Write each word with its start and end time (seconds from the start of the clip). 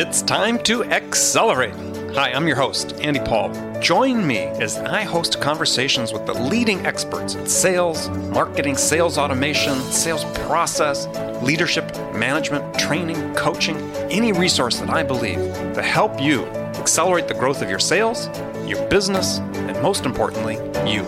It's 0.00 0.22
time 0.22 0.62
to 0.62 0.84
accelerate. 0.84 1.74
Hi, 2.14 2.30
I'm 2.30 2.46
your 2.46 2.54
host, 2.54 2.92
Andy 3.00 3.18
Paul. 3.18 3.50
Join 3.80 4.24
me 4.24 4.38
as 4.38 4.78
I 4.78 5.02
host 5.02 5.40
conversations 5.40 6.12
with 6.12 6.24
the 6.24 6.34
leading 6.34 6.86
experts 6.86 7.34
in 7.34 7.48
sales, 7.48 8.08
marketing, 8.30 8.76
sales 8.76 9.18
automation, 9.18 9.74
sales 9.90 10.24
process, 10.46 11.08
leadership, 11.42 11.92
management, 12.14 12.78
training, 12.78 13.34
coaching, 13.34 13.76
any 14.08 14.30
resource 14.30 14.78
that 14.78 14.88
I 14.88 15.02
believe 15.02 15.52
to 15.74 15.82
help 15.82 16.20
you 16.20 16.44
accelerate 16.78 17.26
the 17.26 17.34
growth 17.34 17.60
of 17.60 17.68
your 17.68 17.80
sales, 17.80 18.28
your 18.68 18.86
business, 18.86 19.38
and 19.38 19.82
most 19.82 20.06
importantly, 20.06 20.58
you. 20.88 21.02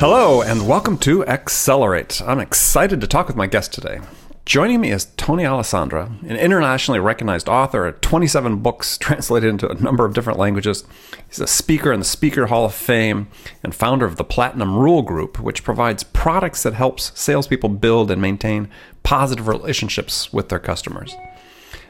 Hello, 0.00 0.40
and 0.40 0.66
welcome 0.66 0.96
to 1.00 1.26
Accelerate. 1.26 2.22
I'm 2.22 2.40
excited 2.40 3.02
to 3.02 3.06
talk 3.06 3.26
with 3.26 3.36
my 3.36 3.46
guest 3.46 3.74
today. 3.74 4.00
Joining 4.46 4.82
me 4.82 4.90
is 4.90 5.06
Tony 5.16 5.46
Alessandra, 5.46 6.12
an 6.20 6.36
internationally 6.36 7.00
recognized 7.00 7.48
author 7.48 7.86
of 7.86 8.02
27 8.02 8.58
books 8.58 8.98
translated 8.98 9.48
into 9.48 9.70
a 9.70 9.80
number 9.80 10.04
of 10.04 10.12
different 10.12 10.38
languages. 10.38 10.84
He's 11.26 11.40
a 11.40 11.46
speaker 11.46 11.90
in 11.94 11.98
the 11.98 12.04
Speaker 12.04 12.46
Hall 12.46 12.66
of 12.66 12.74
Fame 12.74 13.28
and 13.62 13.74
founder 13.74 14.04
of 14.04 14.16
the 14.16 14.24
Platinum 14.24 14.76
Rule 14.76 15.00
Group, 15.00 15.40
which 15.40 15.64
provides 15.64 16.02
products 16.02 16.62
that 16.62 16.74
helps 16.74 17.18
salespeople 17.18 17.70
build 17.70 18.10
and 18.10 18.20
maintain 18.20 18.68
positive 19.02 19.48
relationships 19.48 20.30
with 20.30 20.50
their 20.50 20.58
customers. 20.58 21.16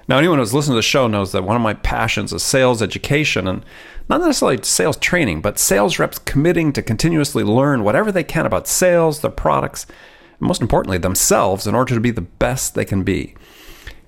Now, 0.07 0.19
anyone 0.19 0.39
who's 0.39 0.55
listened 0.55 0.75
to 0.75 0.79
the 0.79 0.83
show 0.83 1.09
knows 1.09 1.33
that 1.33 1.43
one 1.43 1.57
of 1.57 1.63
my 1.63 1.75
passions 1.75 2.33
is 2.33 2.45
sales 2.45 2.83
education 2.83 3.49
and 3.49 3.65
not 4.09 4.21
necessarily 4.21 4.63
sales 4.63 4.99
training, 4.99 5.41
but 5.41 5.59
sales 5.59 5.99
reps 5.99 6.19
committing 6.21 6.73
to 6.75 6.83
continuously 6.83 7.43
learn 7.43 7.83
whatever 7.83 8.13
they 8.13 8.23
can 8.23 8.47
about 8.47 8.69
sales, 8.69 9.23
their 9.23 9.31
products, 9.31 9.87
and 10.39 10.49
most 10.49 10.63
importantly, 10.63 10.99
themselves 10.99 11.67
in 11.67 11.75
order 11.75 11.95
to 11.95 12.01
be 12.01 12.11
the 12.11 12.21
best 12.21 12.75
they 12.75 12.85
can 12.85 13.03
be. 13.03 13.35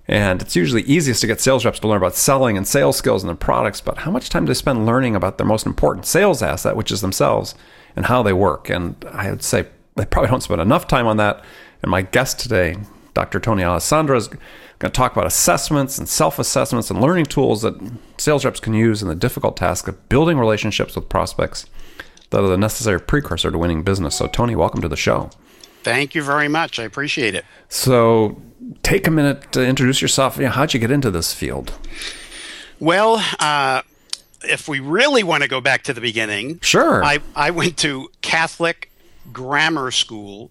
And 0.08 0.40
it's 0.40 0.54
usually 0.54 0.82
easiest 0.82 1.20
to 1.22 1.26
get 1.26 1.40
sales 1.40 1.64
reps 1.64 1.80
to 1.80 1.88
learn 1.88 1.96
about 1.96 2.14
selling 2.14 2.56
and 2.56 2.66
sales 2.66 2.96
skills 2.96 3.23
and 3.23 3.28
their 3.28 3.37
products, 3.37 3.80
but 3.80 3.98
how 3.98 4.10
much 4.10 4.28
time 4.28 4.45
do 4.45 4.51
they 4.51 4.54
spend 4.54 4.86
learning 4.86 5.16
about 5.16 5.38
their 5.38 5.46
most 5.46 5.66
important 5.66 6.06
sales 6.06 6.42
asset, 6.42 6.76
which 6.76 6.92
is 6.92 7.01
themselves, 7.01 7.54
and 7.96 8.06
how 8.06 8.23
they 8.23 8.32
work? 8.32 8.70
And 8.70 8.96
I 9.10 9.30
would 9.30 9.42
say 9.42 9.66
they 9.96 10.04
probably 10.04 10.30
don't 10.30 10.42
spend 10.42 10.60
enough 10.60 10.86
time 10.86 11.06
on 11.06 11.16
that. 11.16 11.45
And 11.82 11.90
my 11.90 12.02
guest 12.02 12.38
today, 12.38 12.76
Dr. 13.14 13.40
Tony 13.40 13.64
Alessandra, 13.64 14.16
is 14.16 14.29
going 14.29 14.92
to 14.92 14.96
talk 14.96 15.12
about 15.12 15.26
assessments 15.26 15.98
and 15.98 16.08
self 16.08 16.38
assessments 16.38 16.90
and 16.90 17.01
learning 17.01 17.26
tools 17.26 17.62
that 17.62 17.74
sales 18.18 18.45
reps 18.45 18.60
can 18.60 18.74
use 18.74 19.02
in 19.02 19.08
the 19.08 19.14
difficult 19.14 19.56
task 19.56 19.88
of 19.88 20.08
building 20.08 20.38
relationships 20.38 20.95
with 20.95 21.08
prospects 21.08 21.66
that 22.30 22.42
are 22.42 22.48
the 22.48 22.56
necessary 22.56 23.01
precursor 23.01 23.51
to 23.51 23.58
winning 23.58 23.82
business. 23.82 24.16
So, 24.16 24.26
Tony, 24.26 24.54
welcome 24.54 24.82
to 24.82 24.88
the 24.88 24.96
show. 24.96 25.30
Thank 25.87 26.16
you 26.16 26.23
very 26.24 26.48
much. 26.48 26.80
I 26.80 26.82
appreciate 26.82 27.37
it. 27.37 27.45
So, 27.68 28.42
take 28.82 29.06
a 29.06 29.10
minute 29.12 29.52
to 29.52 29.65
introduce 29.65 30.02
yourself. 30.02 30.37
You 30.37 30.46
know, 30.46 30.51
how'd 30.51 30.74
you 30.74 30.80
get 30.80 30.90
into 30.90 31.12
this 31.12 31.32
field? 31.32 31.79
Well, 32.80 33.24
uh, 33.38 33.82
if 34.42 34.66
we 34.66 34.80
really 34.80 35.23
want 35.23 35.45
to 35.45 35.48
go 35.48 35.60
back 35.60 35.84
to 35.84 35.95
the 35.95 36.01
beginning, 36.01 36.59
sure. 36.60 37.04
I, 37.04 37.20
I 37.37 37.52
went 37.52 37.76
to 37.79 38.09
Catholic 38.20 38.90
grammar 39.32 39.92
school, 39.92 40.51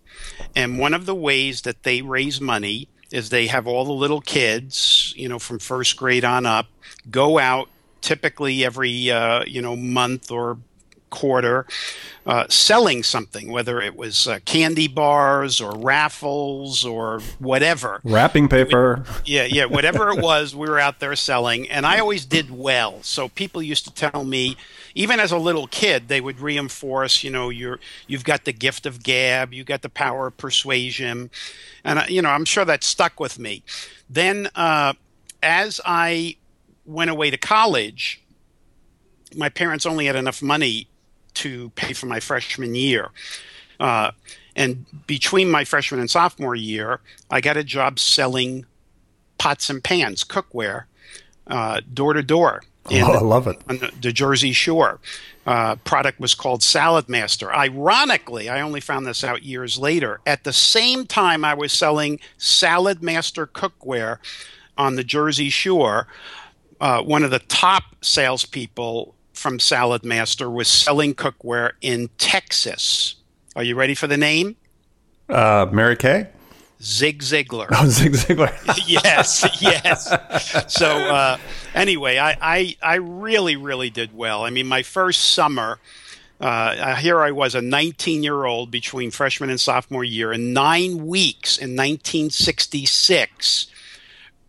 and 0.55 0.79
one 0.79 0.93
of 0.93 1.05
the 1.05 1.13
ways 1.13 1.63
that 1.63 1.83
they 1.83 2.01
raise 2.01 2.39
money 2.39 2.87
is 3.11 3.29
they 3.29 3.47
have 3.47 3.67
all 3.67 3.83
the 3.83 3.91
little 3.91 4.21
kids, 4.21 5.13
you 5.17 5.27
know, 5.27 5.37
from 5.37 5.59
first 5.59 5.97
grade 5.97 6.23
on 6.23 6.45
up, 6.45 6.67
go 7.11 7.39
out 7.39 7.67
typically 7.99 8.63
every 8.63 9.11
uh, 9.11 9.43
you 9.45 9.61
know 9.61 9.75
month 9.75 10.31
or 10.31 10.59
quarter 11.15 11.65
uh, 12.25 12.45
selling 12.49 13.03
something, 13.03 13.51
whether 13.51 13.79
it 13.79 13.95
was 13.95 14.27
uh, 14.27 14.39
candy 14.45 14.87
bars 14.87 15.61
or 15.61 15.77
raffles 15.77 16.83
or 16.83 17.19
whatever. 17.39 18.01
Wrapping 18.03 18.47
paper. 18.47 19.03
We, 19.25 19.33
yeah, 19.33 19.43
yeah, 19.43 19.65
whatever 19.65 20.09
it 20.09 20.19
was, 20.21 20.55
we 20.55 20.67
were 20.67 20.79
out 20.79 20.99
there 20.99 21.15
selling. 21.15 21.69
And 21.69 21.85
I 21.85 21.99
always 21.99 22.25
did 22.25 22.49
well. 22.49 23.03
So 23.03 23.29
people 23.29 23.61
used 23.61 23.85
to 23.85 23.93
tell 23.93 24.23
me, 24.23 24.57
even 24.95 25.19
as 25.19 25.31
a 25.31 25.37
little 25.37 25.67
kid, 25.67 26.07
they 26.07 26.19
would 26.19 26.39
reinforce, 26.39 27.23
you 27.23 27.29
know, 27.29 27.49
you're, 27.49 27.79
you've 28.07 28.23
got 28.23 28.45
the 28.45 28.53
gift 28.53 28.85
of 28.85 29.03
gab, 29.03 29.53
you 29.53 29.63
got 29.63 29.83
the 29.83 29.89
power 29.89 30.27
of 30.27 30.37
persuasion. 30.37 31.29
And, 31.83 31.99
uh, 31.99 32.05
you 32.07 32.21
know, 32.21 32.29
I'm 32.29 32.45
sure 32.45 32.65
that 32.65 32.83
stuck 32.83 33.19
with 33.19 33.37
me. 33.37 33.61
Then 34.09 34.49
uh, 34.55 34.93
as 35.43 35.79
I 35.85 36.37
went 36.85 37.11
away 37.11 37.29
to 37.29 37.37
college, 37.37 38.21
my 39.35 39.49
parents 39.49 39.85
only 39.85 40.07
had 40.07 40.15
enough 40.15 40.41
money 40.41 40.87
to 41.45 41.69
pay 41.75 41.93
for 41.93 42.07
my 42.07 42.19
freshman 42.19 42.73
year. 42.73 43.11
Uh, 43.79 44.11
and 44.55 44.85
between 45.05 45.51
my 45.51 45.63
freshman 45.63 45.99
and 45.99 46.09
sophomore 46.09 46.55
year, 46.55 47.01
I 47.29 47.39
got 47.39 47.55
a 47.55 47.63
job 47.63 47.99
selling 47.99 48.65
pots 49.37 49.69
and 49.69 49.83
pans, 49.83 50.23
cookware, 50.23 50.85
uh, 51.47 51.81
door 51.93 52.13
to 52.13 52.23
door. 52.23 52.63
Oh, 52.91 53.13
I 53.13 53.21
love 53.21 53.47
it. 53.47 53.57
On 53.69 53.77
the, 53.77 53.91
the 54.01 54.11
Jersey 54.11 54.51
Shore. 54.51 54.99
Uh, 55.45 55.75
product 55.77 56.19
was 56.19 56.33
called 56.33 56.61
Saladmaster. 56.61 57.53
Ironically, 57.53 58.49
I 58.49 58.61
only 58.61 58.79
found 58.79 59.05
this 59.05 59.23
out 59.23 59.43
years 59.43 59.77
later. 59.77 60.19
At 60.25 60.43
the 60.43 60.53
same 60.53 61.05
time, 61.05 61.45
I 61.45 61.53
was 61.53 61.71
selling 61.71 62.19
Saladmaster 62.39 63.45
cookware 63.47 64.17
on 64.77 64.95
the 64.95 65.03
Jersey 65.03 65.49
Shore. 65.49 66.07
Uh, 66.79 67.01
one 67.01 67.23
of 67.23 67.31
the 67.31 67.39
top 67.39 67.83
salespeople 68.01 69.14
from 69.35 69.57
Saladmaster 69.57 70.51
was 70.51 70.67
selling 70.67 71.13
cookware 71.13 71.71
in 71.81 72.09
Texas. 72.17 73.15
Are 73.55 73.63
you 73.63 73.75
ready 73.75 73.95
for 73.95 74.07
the 74.07 74.17
name? 74.17 74.55
Uh, 75.29 75.67
Mary 75.71 75.95
Kay? 75.95 76.27
Zig 76.81 77.21
Ziglar. 77.21 77.67
Oh, 77.71 77.87
Zig 77.87 78.13
Ziglar. 78.13 78.53
yes, 78.87 79.47
yes. 79.61 80.73
So 80.73 80.87
uh, 80.87 81.37
anyway, 81.73 82.17
I, 82.17 82.37
I, 82.41 82.77
I 82.81 82.95
really, 82.95 83.55
really 83.55 83.89
did 83.89 84.15
well. 84.15 84.43
I 84.45 84.49
mean, 84.49 84.67
my 84.67 84.83
first 84.83 85.31
summer, 85.31 85.79
uh, 86.39 86.95
here 86.95 87.21
I 87.21 87.31
was, 87.31 87.55
a 87.55 87.61
19 87.61 88.23
year 88.23 88.45
old 88.45 88.71
between 88.71 89.09
freshman 89.09 89.49
and 89.49 89.59
sophomore 89.59 90.03
year, 90.03 90.31
and 90.31 90.53
nine 90.53 91.07
weeks 91.07 91.57
in 91.57 91.71
1966, 91.71 93.67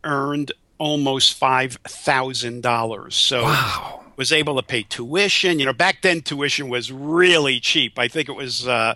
earned 0.04 0.52
almost 0.78 1.40
$5,000. 1.40 3.12
So 3.12 3.44
wow 3.44 4.05
was 4.16 4.32
able 4.32 4.56
to 4.56 4.62
pay 4.62 4.82
tuition. 4.82 5.58
You 5.58 5.66
know, 5.66 5.72
back 5.72 6.02
then 6.02 6.22
tuition 6.22 6.68
was 6.68 6.90
really 6.90 7.60
cheap. 7.60 7.98
I 7.98 8.08
think 8.08 8.28
it 8.28 8.36
was, 8.36 8.66
uh, 8.66 8.94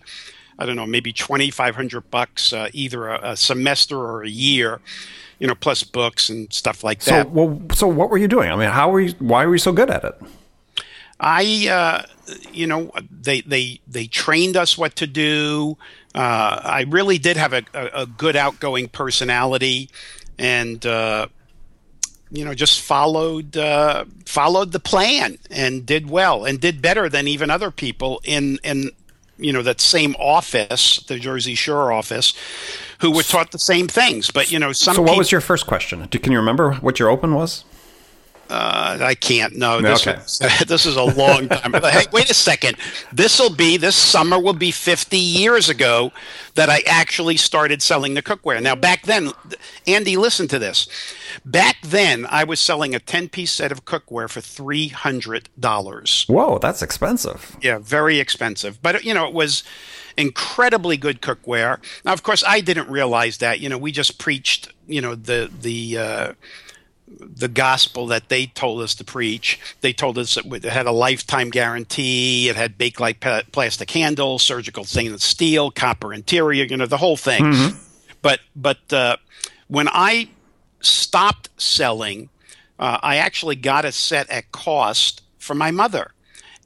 I 0.58 0.66
don't 0.66 0.76
know, 0.76 0.86
maybe 0.86 1.12
twenty 1.12 1.50
five 1.50 1.76
hundred 1.76 2.10
bucks 2.10 2.52
uh, 2.52 2.68
either 2.72 3.08
a, 3.08 3.30
a, 3.32 3.36
semester 3.36 3.98
or 3.98 4.22
a 4.22 4.28
year. 4.28 4.80
You 5.38 5.46
know, 5.46 5.54
plus 5.54 5.82
books 5.82 6.28
and 6.28 6.52
stuff 6.52 6.84
like 6.84 7.00
that. 7.04 7.26
So, 7.26 7.30
well, 7.30 7.62
so 7.72 7.88
what 7.88 8.10
were 8.10 8.18
you 8.18 8.28
doing? 8.28 8.50
I 8.50 8.56
mean, 8.56 8.68
how 8.68 8.90
were 8.90 9.00
you? 9.00 9.14
Why 9.20 9.46
were 9.46 9.54
you 9.54 9.58
so 9.58 9.72
good 9.72 9.88
at 9.90 10.04
it? 10.04 10.20
I, 11.18 11.68
uh, 11.68 12.34
you 12.52 12.66
know, 12.66 12.90
they 13.10 13.40
they 13.42 13.80
they 13.86 14.06
trained 14.06 14.56
us 14.56 14.76
what 14.76 14.96
to 14.96 15.06
do. 15.06 15.76
Uh, 16.14 16.60
I 16.62 16.84
really 16.88 17.18
did 17.18 17.36
have 17.36 17.52
a, 17.52 17.62
a, 17.72 18.02
a 18.02 18.06
good 18.06 18.36
outgoing 18.36 18.88
personality, 18.88 19.88
and 20.38 20.84
uh, 20.84 21.28
you 22.30 22.44
know 22.44 22.54
just 22.54 22.80
followed 22.80 23.56
uh, 23.56 24.04
followed 24.24 24.72
the 24.72 24.80
plan 24.80 25.38
and 25.50 25.86
did 25.86 26.08
well 26.08 26.44
and 26.44 26.60
did 26.60 26.80
better 26.80 27.08
than 27.08 27.28
even 27.28 27.50
other 27.50 27.70
people 27.70 28.20
in 28.24 28.58
in 28.62 28.90
you 29.38 29.52
know 29.52 29.62
that 29.62 29.80
same 29.80 30.14
office 30.18 30.98
the 31.08 31.18
jersey 31.18 31.54
shore 31.54 31.92
office 31.92 32.34
who 33.00 33.10
were 33.10 33.22
taught 33.22 33.50
the 33.50 33.58
same 33.58 33.88
things. 33.88 34.30
But 34.30 34.52
you 34.52 34.58
know 34.58 34.72
some 34.72 34.94
so 34.94 35.02
what 35.02 35.18
was 35.18 35.32
your 35.32 35.40
first 35.40 35.66
question? 35.66 36.06
Can 36.08 36.32
you 36.32 36.38
remember 36.38 36.74
what 36.74 36.98
your 36.98 37.08
open 37.08 37.34
was 37.34 37.64
uh, 38.50 38.98
I 39.00 39.14
can't. 39.14 39.56
No, 39.56 39.80
this, 39.80 40.06
okay. 40.06 40.18
was, 40.18 40.38
this 40.66 40.84
is 40.84 40.96
a 40.96 41.04
long 41.04 41.48
time. 41.48 41.72
hey, 41.72 42.06
wait 42.12 42.28
a 42.30 42.34
second. 42.34 42.76
This 43.12 43.38
will 43.38 43.54
be 43.54 43.76
this 43.76 43.94
summer 43.94 44.38
will 44.38 44.52
be 44.52 44.72
50 44.72 45.16
years 45.16 45.68
ago 45.68 46.10
that 46.56 46.68
I 46.68 46.82
actually 46.86 47.36
started 47.36 47.80
selling 47.80 48.14
the 48.14 48.22
cookware. 48.22 48.60
Now, 48.60 48.74
back 48.74 49.04
then, 49.04 49.30
Andy, 49.86 50.16
listen 50.16 50.48
to 50.48 50.58
this. 50.58 50.88
Back 51.44 51.76
then, 51.82 52.26
I 52.28 52.42
was 52.44 52.58
selling 52.60 52.94
a 52.94 52.98
10 52.98 53.28
piece 53.28 53.52
set 53.52 53.70
of 53.70 53.84
cookware 53.84 54.28
for 54.28 54.40
$300. 54.40 56.28
Whoa, 56.28 56.58
that's 56.58 56.82
expensive. 56.82 57.56
Yeah, 57.62 57.78
very 57.78 58.18
expensive. 58.18 58.82
But, 58.82 59.04
you 59.04 59.14
know, 59.14 59.28
it 59.28 59.34
was 59.34 59.62
incredibly 60.16 60.96
good 60.96 61.22
cookware. 61.22 61.78
Now, 62.04 62.12
of 62.12 62.24
course, 62.24 62.42
I 62.46 62.60
didn't 62.60 62.90
realize 62.90 63.38
that. 63.38 63.60
You 63.60 63.68
know, 63.68 63.78
we 63.78 63.92
just 63.92 64.18
preached, 64.18 64.72
you 64.88 65.00
know, 65.00 65.14
the, 65.14 65.50
the, 65.60 65.98
uh, 65.98 66.32
the 67.18 67.48
gospel 67.48 68.06
that 68.06 68.28
they 68.28 68.46
told 68.46 68.82
us 68.82 68.94
to 68.96 69.04
preach. 69.04 69.58
They 69.80 69.92
told 69.92 70.18
us 70.18 70.36
it 70.36 70.64
had 70.64 70.86
a 70.86 70.92
lifetime 70.92 71.50
guarantee. 71.50 72.48
It 72.48 72.56
had 72.56 72.78
Bakelite 72.78 73.52
plastic 73.52 73.90
handles, 73.90 74.42
surgical 74.42 74.84
stainless 74.84 75.24
steel, 75.24 75.70
copper 75.70 76.14
interior. 76.14 76.64
You 76.64 76.76
know 76.76 76.86
the 76.86 76.96
whole 76.96 77.16
thing. 77.16 77.44
Mm-hmm. 77.44 77.78
But 78.22 78.40
but 78.54 78.92
uh, 78.92 79.16
when 79.68 79.88
I 79.88 80.28
stopped 80.80 81.48
selling, 81.56 82.28
uh, 82.78 82.98
I 83.02 83.16
actually 83.16 83.56
got 83.56 83.84
a 83.84 83.92
set 83.92 84.30
at 84.30 84.52
cost 84.52 85.22
for 85.38 85.54
my 85.54 85.70
mother. 85.70 86.12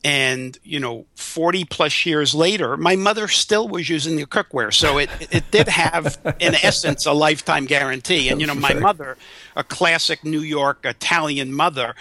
And 0.05 0.59
you 0.63 0.79
know 0.79 1.07
40 1.17 1.65
plus 1.65 2.05
years 2.05 2.35
later 2.35 2.77
my 2.77 2.95
mother 2.95 3.27
still 3.27 3.67
was 3.67 3.89
using 3.89 4.17
the 4.17 4.27
cookware. 4.27 4.73
So 4.73 4.99
it 4.99 5.11
it 5.31 5.51
did 5.51 5.67
have 5.69 6.19
in 6.39 6.55
essence 6.63 7.07
a 7.07 7.13
lifetime 7.13 7.65
guarantee. 7.65 8.29
And 8.29 8.41
you 8.41 8.47
know 8.47 8.55
my 8.55 8.75
mother 8.75 9.17
a 9.57 9.65
classic 9.65 10.25
new 10.25 10.41
york 10.41 10.85
italian 10.85 11.53
mother 11.53 11.95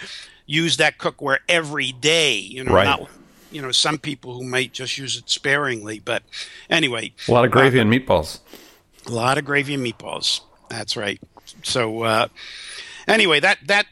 used 0.46 0.78
that 0.78 0.98
cookware 0.98 1.38
every 1.48 1.92
day 1.92 2.36
you 2.36 2.62
know 2.62 2.74
right. 2.74 2.84
not 2.84 3.08
you 3.50 3.62
know 3.62 3.70
some 3.70 3.96
people 3.98 4.34
who 4.34 4.44
might 4.44 4.72
just 4.72 4.98
use 4.98 5.16
it 5.16 5.30
sparingly. 5.30 5.98
But 5.98 6.22
anyway 6.68 7.12
a 7.26 7.32
lot 7.32 7.46
of 7.46 7.50
gravy 7.50 7.78
uh, 7.78 7.82
and 7.82 7.92
meatballs. 7.92 8.40
a 9.06 9.12
lot 9.12 9.38
of 9.38 9.44
gravy 9.44 9.74
and 9.74 9.84
meatballs. 9.84 10.40
That's 10.68 10.96
right. 10.96 11.20
So 11.62 12.02
uh, 12.02 12.28
anyway 13.08 13.40
that 13.40 13.58
that 13.66 13.86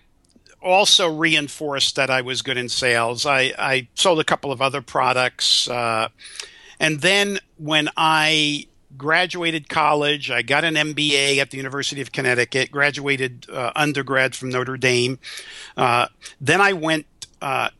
also 0.62 1.08
reinforced 1.12 1.96
that 1.96 2.10
I 2.10 2.22
was 2.22 2.42
good 2.42 2.56
in 2.56 2.68
sales. 2.68 3.26
I, 3.26 3.52
I 3.58 3.88
sold 3.94 4.20
a 4.20 4.24
couple 4.24 4.52
of 4.52 4.62
other 4.62 4.82
products. 4.82 5.68
Uh, 5.68 6.08
and 6.80 7.00
then 7.00 7.38
when 7.58 7.88
I 7.96 8.66
graduated 8.96 9.68
college, 9.68 10.30
I 10.30 10.42
got 10.42 10.64
an 10.64 10.74
MBA 10.74 11.38
at 11.38 11.50
the 11.50 11.56
University 11.56 12.00
of 12.00 12.12
Connecticut, 12.12 12.70
graduated 12.70 13.46
uh, 13.50 13.72
undergrad 13.74 14.34
from 14.34 14.50
Notre 14.50 14.76
Dame. 14.76 15.18
Uh, 15.76 16.06
then 16.40 16.60
I 16.60 16.72
went, 16.72 17.06
uh, 17.40 17.70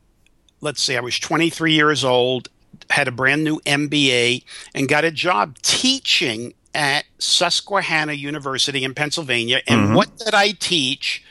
let's 0.61 0.82
see, 0.82 0.96
I 0.96 1.00
was 1.00 1.19
23 1.19 1.75
years 1.75 2.05
old, 2.05 2.49
had 2.90 3.08
a 3.08 3.12
brand 3.12 3.44
new 3.44 3.61
MBA, 3.61 4.44
and 4.75 4.88
got 4.88 5.05
a 5.05 5.11
job 5.11 5.58
teaching 5.62 6.55
at 6.75 7.05
Susquehanna 7.19 8.14
University 8.14 8.85
in 8.85 8.94
Pennsylvania. 8.94 9.61
And 9.67 9.81
mm-hmm. 9.81 9.94
what 9.94 10.17
did 10.19 10.35
I 10.35 10.52
teach? 10.52 11.25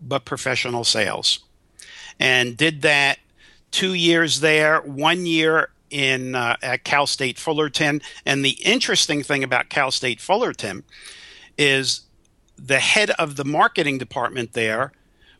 But 0.00 0.24
professional 0.24 0.84
sales. 0.84 1.40
And 2.18 2.56
did 2.56 2.82
that 2.82 3.18
two 3.70 3.94
years 3.94 4.40
there, 4.40 4.80
one 4.80 5.26
year 5.26 5.70
in 5.90 6.34
uh, 6.34 6.56
at 6.62 6.84
Cal 6.84 7.06
State 7.06 7.38
Fullerton. 7.38 8.02
And 8.24 8.44
the 8.44 8.58
interesting 8.64 9.22
thing 9.22 9.44
about 9.44 9.68
Cal 9.68 9.90
State 9.90 10.20
Fullerton 10.20 10.84
is 11.58 12.02
the 12.58 12.80
head 12.80 13.10
of 13.12 13.36
the 13.36 13.44
marketing 13.44 13.98
department 13.98 14.52
there 14.52 14.92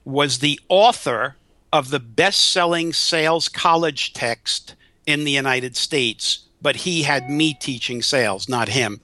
was 0.04 0.38
the 0.38 0.60
author 0.68 1.36
of 1.72 1.90
the 1.90 2.00
best-selling 2.00 2.92
sales 2.92 3.48
college 3.48 4.12
text 4.12 4.74
in 5.04 5.24
the 5.24 5.32
United 5.32 5.76
States 5.76 6.45
but 6.60 6.76
he 6.76 7.02
had 7.02 7.30
me 7.30 7.54
teaching 7.54 8.02
sales, 8.02 8.48
not 8.48 8.68
him. 8.68 9.00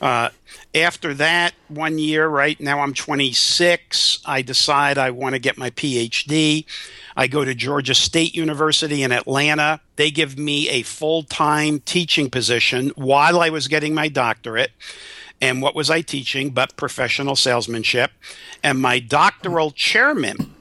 Uh, 0.00 0.30
after 0.74 1.14
that, 1.14 1.54
one 1.68 1.98
year, 1.98 2.28
right 2.28 2.58
now 2.60 2.80
I'm 2.80 2.94
26, 2.94 4.20
I 4.26 4.42
decide 4.42 4.98
I 4.98 5.10
want 5.10 5.34
to 5.34 5.38
get 5.38 5.58
my 5.58 5.70
PhD. 5.70 6.64
I 7.16 7.26
go 7.26 7.44
to 7.44 7.54
Georgia 7.54 7.94
State 7.94 8.34
University 8.34 9.02
in 9.02 9.12
Atlanta. 9.12 9.80
They 9.96 10.10
give 10.10 10.38
me 10.38 10.68
a 10.68 10.82
full 10.82 11.22
time 11.22 11.80
teaching 11.80 12.30
position 12.30 12.90
while 12.94 13.40
I 13.40 13.50
was 13.50 13.68
getting 13.68 13.94
my 13.94 14.08
doctorate. 14.08 14.70
And 15.40 15.62
what 15.62 15.74
was 15.74 15.90
I 15.90 16.00
teaching 16.00 16.50
but 16.50 16.76
professional 16.76 17.36
salesmanship? 17.36 18.10
And 18.62 18.80
my 18.80 18.98
doctoral 18.98 19.70
chairman 19.70 20.54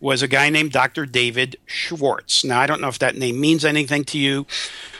was 0.00 0.22
a 0.22 0.28
guy 0.28 0.48
named 0.50 0.72
Dr. 0.72 1.06
David 1.06 1.56
Schwartz. 1.66 2.44
Now, 2.44 2.60
I 2.60 2.66
don't 2.66 2.80
know 2.80 2.88
if 2.88 2.98
that 3.00 3.16
name 3.16 3.40
means 3.40 3.64
anything 3.64 4.04
to 4.04 4.18
you, 4.18 4.46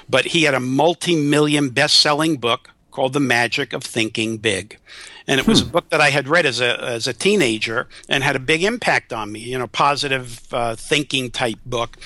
but 0.09 0.27
he 0.27 0.45
had 0.45 0.55
a 0.55 0.61
multi 0.61 1.17
million 1.17 1.71
best 1.71 1.97
selling 1.99 2.37
book 2.37 2.71
called 2.91 3.13
The 3.13 3.21
Magic 3.21 3.73
of 3.73 3.85
Thinking 3.85 4.39
Big. 4.39 4.79
And 5.27 5.39
it 5.39 5.47
was 5.47 5.61
hmm. 5.61 5.69
a 5.69 5.71
book 5.71 5.91
that 5.91 6.01
I 6.01 6.11
had 6.11 6.27
read 6.27 6.47
as 6.47 6.61
a, 6.61 6.83
as 6.83 7.07
a 7.07 7.13
teenager 7.13 7.87
and 8.09 8.25
had 8.25 8.35
a 8.35 8.41
big 8.41 8.65
impact 8.65 9.13
on 9.13 9.31
me, 9.31 9.41
you 9.41 9.59
know, 9.59 9.67
positive 9.67 10.43
uh, 10.53 10.75
thinking 10.75 11.31
type 11.31 11.59
book. 11.67 11.99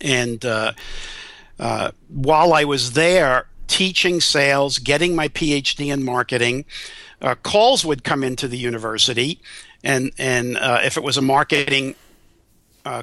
And 0.00 0.44
uh, 0.44 0.72
uh, 1.58 1.90
while 2.08 2.54
I 2.54 2.64
was 2.64 2.92
there 2.92 3.48
teaching 3.66 4.20
sales, 4.20 4.78
getting 4.78 5.16
my 5.16 5.28
PhD 5.28 5.92
in 5.92 6.04
marketing, 6.04 6.64
uh, 7.20 7.34
calls 7.42 7.84
would 7.84 8.04
come 8.04 8.22
into 8.22 8.46
the 8.46 8.58
university. 8.58 9.40
And, 9.82 10.12
and 10.16 10.56
uh, 10.56 10.80
if 10.84 10.96
it 10.96 11.02
was 11.02 11.16
a 11.16 11.22
marketing 11.22 11.96
uh, 12.84 13.02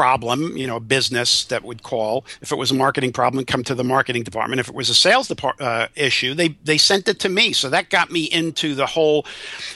problem, 0.00 0.56
you 0.56 0.66
know, 0.66 0.76
a 0.76 0.80
business 0.80 1.44
that 1.44 1.62
would 1.62 1.82
call. 1.82 2.24
If 2.40 2.52
it 2.52 2.56
was 2.56 2.70
a 2.70 2.74
marketing 2.74 3.12
problem, 3.12 3.44
come 3.44 3.62
to 3.64 3.74
the 3.74 3.84
marketing 3.84 4.22
department. 4.22 4.58
If 4.58 4.70
it 4.70 4.74
was 4.74 4.88
a 4.88 4.94
sales 4.94 5.28
depart- 5.28 5.60
uh, 5.60 5.88
issue, 5.94 6.32
they 6.32 6.56
they 6.64 6.78
sent 6.78 7.06
it 7.06 7.20
to 7.20 7.28
me. 7.28 7.52
So 7.52 7.68
that 7.68 7.90
got 7.90 8.10
me 8.10 8.24
into 8.24 8.74
the 8.74 8.86
whole 8.86 9.26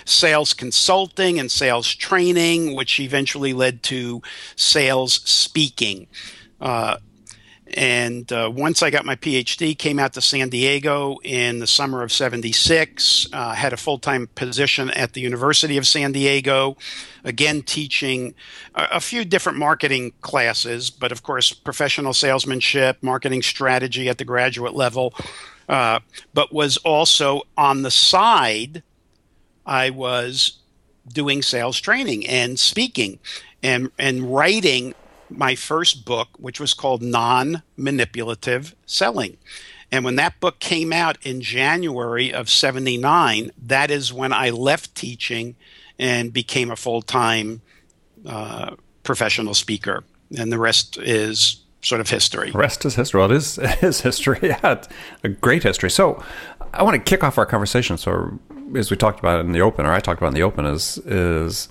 sales 0.06 0.54
consulting 0.54 1.38
and 1.38 1.50
sales 1.50 1.94
training, 1.94 2.74
which 2.74 2.98
eventually 3.00 3.52
led 3.52 3.82
to 3.82 4.22
sales 4.56 5.20
speaking. 5.28 6.06
Uh, 6.58 6.96
and 7.74 8.32
uh, 8.32 8.50
once 8.54 8.82
I 8.82 8.90
got 8.90 9.04
my 9.04 9.16
PhD, 9.16 9.76
came 9.76 9.98
out 9.98 10.12
to 10.14 10.20
San 10.20 10.48
Diego 10.48 11.18
in 11.22 11.58
the 11.58 11.66
summer 11.66 12.02
of 12.02 12.12
'76. 12.12 13.26
Uh, 13.32 13.52
had 13.52 13.72
a 13.72 13.76
full 13.76 13.98
time 13.98 14.28
position 14.34 14.90
at 14.90 15.12
the 15.12 15.20
University 15.20 15.76
of 15.76 15.86
San 15.86 16.12
Diego, 16.12 16.76
again 17.24 17.62
teaching 17.62 18.34
a, 18.74 18.88
a, 18.92 19.00
few 19.00 19.24
different 19.24 19.58
marketing 19.58 20.12
classes, 20.20 20.90
but 20.90 21.12
of 21.12 21.22
course 21.22 21.52
professional 21.52 22.14
salesmanship, 22.14 23.02
marketing 23.02 23.42
strategy 23.42 24.08
at 24.08 24.18
the 24.18 24.24
graduate 24.24 24.74
level. 24.74 25.14
Uh, 25.68 26.00
but 26.34 26.52
was 26.52 26.76
also 26.78 27.42
on 27.56 27.82
the 27.82 27.90
side. 27.90 28.82
I 29.66 29.90
was 29.90 30.58
doing 31.08 31.42
sales 31.42 31.80
training 31.80 32.26
and 32.26 32.58
speaking 32.58 33.18
and 33.62 33.90
and 33.98 34.34
writing 34.34 34.94
my 35.30 35.54
first 35.54 36.04
book, 36.04 36.28
which 36.38 36.60
was 36.60 36.74
called 36.74 37.02
Non 37.02 37.62
Manipulative 37.76 38.74
Selling. 38.86 39.36
And 39.90 40.04
when 40.04 40.16
that 40.16 40.40
book 40.40 40.58
came 40.58 40.92
out 40.92 41.18
in 41.22 41.40
January 41.40 42.32
of 42.32 42.50
79, 42.50 43.52
that 43.56 43.90
is 43.90 44.12
when 44.12 44.32
I 44.32 44.50
left 44.50 44.94
teaching 44.94 45.56
and 45.98 46.32
became 46.32 46.70
a 46.70 46.76
full 46.76 47.02
time 47.02 47.60
uh, 48.26 48.74
professional 49.02 49.54
speaker. 49.54 50.04
And 50.36 50.50
the 50.50 50.58
rest 50.58 50.96
is 50.98 51.60
sort 51.80 52.00
of 52.00 52.08
history. 52.08 52.50
The 52.50 52.58
rest 52.58 52.84
is 52.84 52.94
history. 52.94 53.20
Well, 53.20 53.30
it 53.30 53.36
is, 53.36 53.58
it 53.62 53.82
is 53.82 54.00
history. 54.00 54.38
Yeah, 54.42 54.82
a 55.22 55.28
great 55.28 55.62
history. 55.62 55.90
So 55.90 56.22
I 56.72 56.82
want 56.82 56.94
to 56.94 57.10
kick 57.10 57.22
off 57.22 57.38
our 57.38 57.46
conversation. 57.46 57.96
So 57.96 58.38
as 58.74 58.90
we 58.90 58.96
talked 58.96 59.20
about 59.20 59.40
in 59.40 59.52
the 59.52 59.60
open, 59.60 59.86
or 59.86 59.92
I 59.92 60.00
talked 60.00 60.20
about 60.20 60.28
in 60.28 60.34
the 60.34 60.42
open, 60.42 60.66
is 60.66 60.98
is 60.98 61.68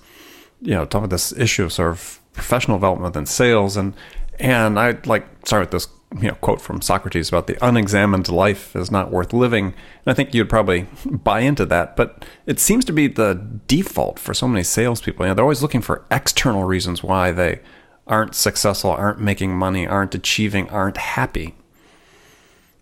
you 0.62 0.72
know 0.72 0.86
talk 0.86 1.00
about 1.00 1.10
this 1.10 1.34
issue 1.34 1.64
of 1.64 1.74
sort 1.74 1.92
of 1.92 2.20
professional 2.34 2.78
development 2.78 3.14
than 3.14 3.26
sales. 3.26 3.78
And 3.78 3.94
and 4.40 4.80
I'd 4.80 5.06
like 5.06 5.26
start 5.46 5.62
with 5.62 5.72
this 5.72 5.88
you 6.22 6.28
know 6.28 6.36
quote 6.36 6.62
from 6.62 6.82
Socrates 6.82 7.30
about 7.30 7.48
the 7.48 7.58
unexamined 7.66 8.30
life 8.30 8.76
is 8.76 8.92
not 8.92 9.12
worth 9.12 9.34
living. 9.34 9.66
And 9.66 9.74
I 10.08 10.14
think 10.14 10.34
you'd 10.34 10.50
probably 10.50 10.88
buy 11.06 11.42
into 11.42 11.66
that. 11.66 11.96
But 11.96 12.26
it 12.46 12.60
seems 12.60 12.86
to 12.86 12.94
be 12.94 13.08
the 13.08 13.36
default 13.68 14.20
for 14.20 14.34
so 14.34 14.48
many 14.48 14.64
salespeople. 14.64 15.26
You 15.26 15.30
know, 15.30 15.36
they're 15.36 15.46
always 15.46 15.62
looking 15.62 15.82
for 15.82 16.06
external 16.12 16.64
reasons 16.64 17.04
why 17.04 17.32
they 17.32 17.62
aren't 18.06 18.36
successful, 18.36 18.92
aren't 18.92 19.20
making 19.20 19.56
money, 19.56 19.88
aren't 19.88 20.14
achieving, 20.14 20.70
aren't 20.70 20.98
happy. 20.98 21.56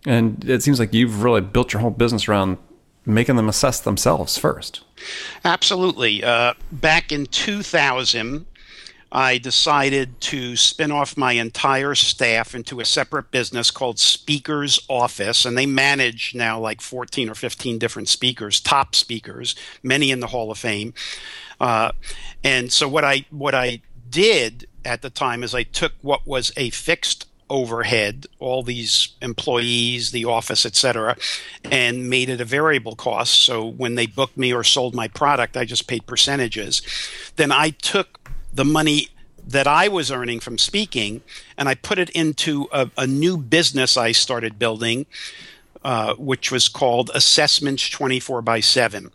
And 0.04 0.44
it 0.48 0.62
seems 0.62 0.80
like 0.80 0.92
you've 0.92 1.22
really 1.22 1.40
built 1.40 1.72
your 1.72 1.80
whole 1.80 1.90
business 1.90 2.28
around 2.28 2.58
making 3.06 3.36
them 3.36 3.48
assess 3.48 3.80
themselves 3.80 4.36
first. 4.38 4.82
Absolutely. 5.44 6.22
Uh, 6.22 6.54
back 6.70 7.12
in 7.12 7.26
2000, 7.26 8.46
I 9.14 9.36
decided 9.36 10.18
to 10.22 10.56
spin 10.56 10.90
off 10.90 11.18
my 11.18 11.32
entire 11.32 11.94
staff 11.94 12.54
into 12.54 12.80
a 12.80 12.84
separate 12.86 13.30
business 13.30 13.70
called 13.70 13.98
Speakers 13.98 14.80
Office. 14.88 15.44
And 15.44 15.56
they 15.56 15.66
manage 15.66 16.34
now 16.34 16.58
like 16.58 16.80
14 16.80 17.28
or 17.28 17.34
15 17.34 17.78
different 17.78 18.08
speakers, 18.08 18.58
top 18.58 18.94
speakers, 18.94 19.54
many 19.82 20.10
in 20.10 20.20
the 20.20 20.28
Hall 20.28 20.50
of 20.50 20.56
Fame. 20.56 20.94
Uh, 21.60 21.92
and 22.42 22.72
so 22.72 22.88
what 22.88 23.04
I 23.04 23.26
what 23.30 23.54
I 23.54 23.82
did 24.08 24.66
at 24.84 25.02
the 25.02 25.10
time 25.10 25.42
is 25.42 25.54
I 25.54 25.62
took 25.62 25.92
what 26.00 26.26
was 26.26 26.50
a 26.56 26.70
fixed 26.70 27.26
overhead, 27.52 28.26
all 28.38 28.62
these 28.62 29.10
employees, 29.20 30.10
the 30.10 30.24
office, 30.24 30.64
etc., 30.64 31.16
and 31.70 32.08
made 32.08 32.30
it 32.30 32.40
a 32.40 32.46
variable 32.46 32.96
cost. 32.96 33.34
So 33.40 33.66
when 33.66 33.94
they 33.94 34.06
booked 34.06 34.38
me 34.38 34.54
or 34.54 34.64
sold 34.64 34.94
my 34.94 35.06
product, 35.06 35.56
I 35.56 35.66
just 35.66 35.86
paid 35.86 36.06
percentages. 36.06 36.80
Then 37.36 37.52
I 37.52 37.70
took 37.70 38.21
the 38.52 38.64
money 38.64 39.08
that 39.46 39.66
I 39.66 39.88
was 39.88 40.10
earning 40.10 40.40
from 40.40 40.58
speaking 40.58 41.22
and 41.56 41.68
I 41.68 41.74
put 41.74 41.98
it 41.98 42.10
into 42.10 42.68
a, 42.72 42.90
a 42.96 43.06
new 43.06 43.36
business 43.36 43.96
I 43.96 44.12
started 44.12 44.58
building, 44.58 45.06
uh, 45.84 46.14
which 46.14 46.52
was 46.52 46.68
called 46.68 47.10
Assessments 47.14 47.88
24 47.90 48.42
by 48.42 48.60
7. 48.60 49.10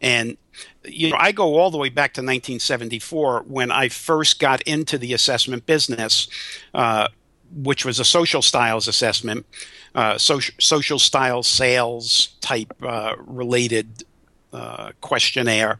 And 0.00 0.36
you 0.84 1.10
know, 1.10 1.16
I 1.18 1.32
go 1.32 1.58
all 1.58 1.70
the 1.70 1.78
way 1.78 1.88
back 1.88 2.14
to 2.14 2.20
1974 2.20 3.44
when 3.46 3.70
I 3.70 3.88
first 3.88 4.38
got 4.38 4.60
into 4.62 4.98
the 4.98 5.12
assessment 5.12 5.66
business, 5.66 6.28
uh, 6.74 7.08
which 7.54 7.84
was 7.84 7.98
a 7.98 8.04
social 8.04 8.42
styles 8.42 8.86
assessment, 8.86 9.46
uh, 9.94 10.18
social, 10.18 10.54
social 10.58 10.98
style 10.98 11.42
sales 11.42 12.36
type 12.40 12.72
uh, 12.82 13.14
related 13.18 14.04
uh, 14.52 14.92
questionnaire. 15.00 15.78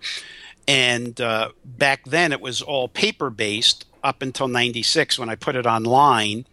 And 0.66 1.20
uh, 1.20 1.50
back 1.64 2.04
then 2.04 2.32
it 2.32 2.40
was 2.40 2.62
all 2.62 2.88
paper 2.88 3.30
based 3.30 3.86
up 4.02 4.22
until 4.22 4.48
96 4.48 5.18
when 5.18 5.28
I 5.28 5.34
put 5.34 5.56
it 5.56 5.66
online. 5.66 6.46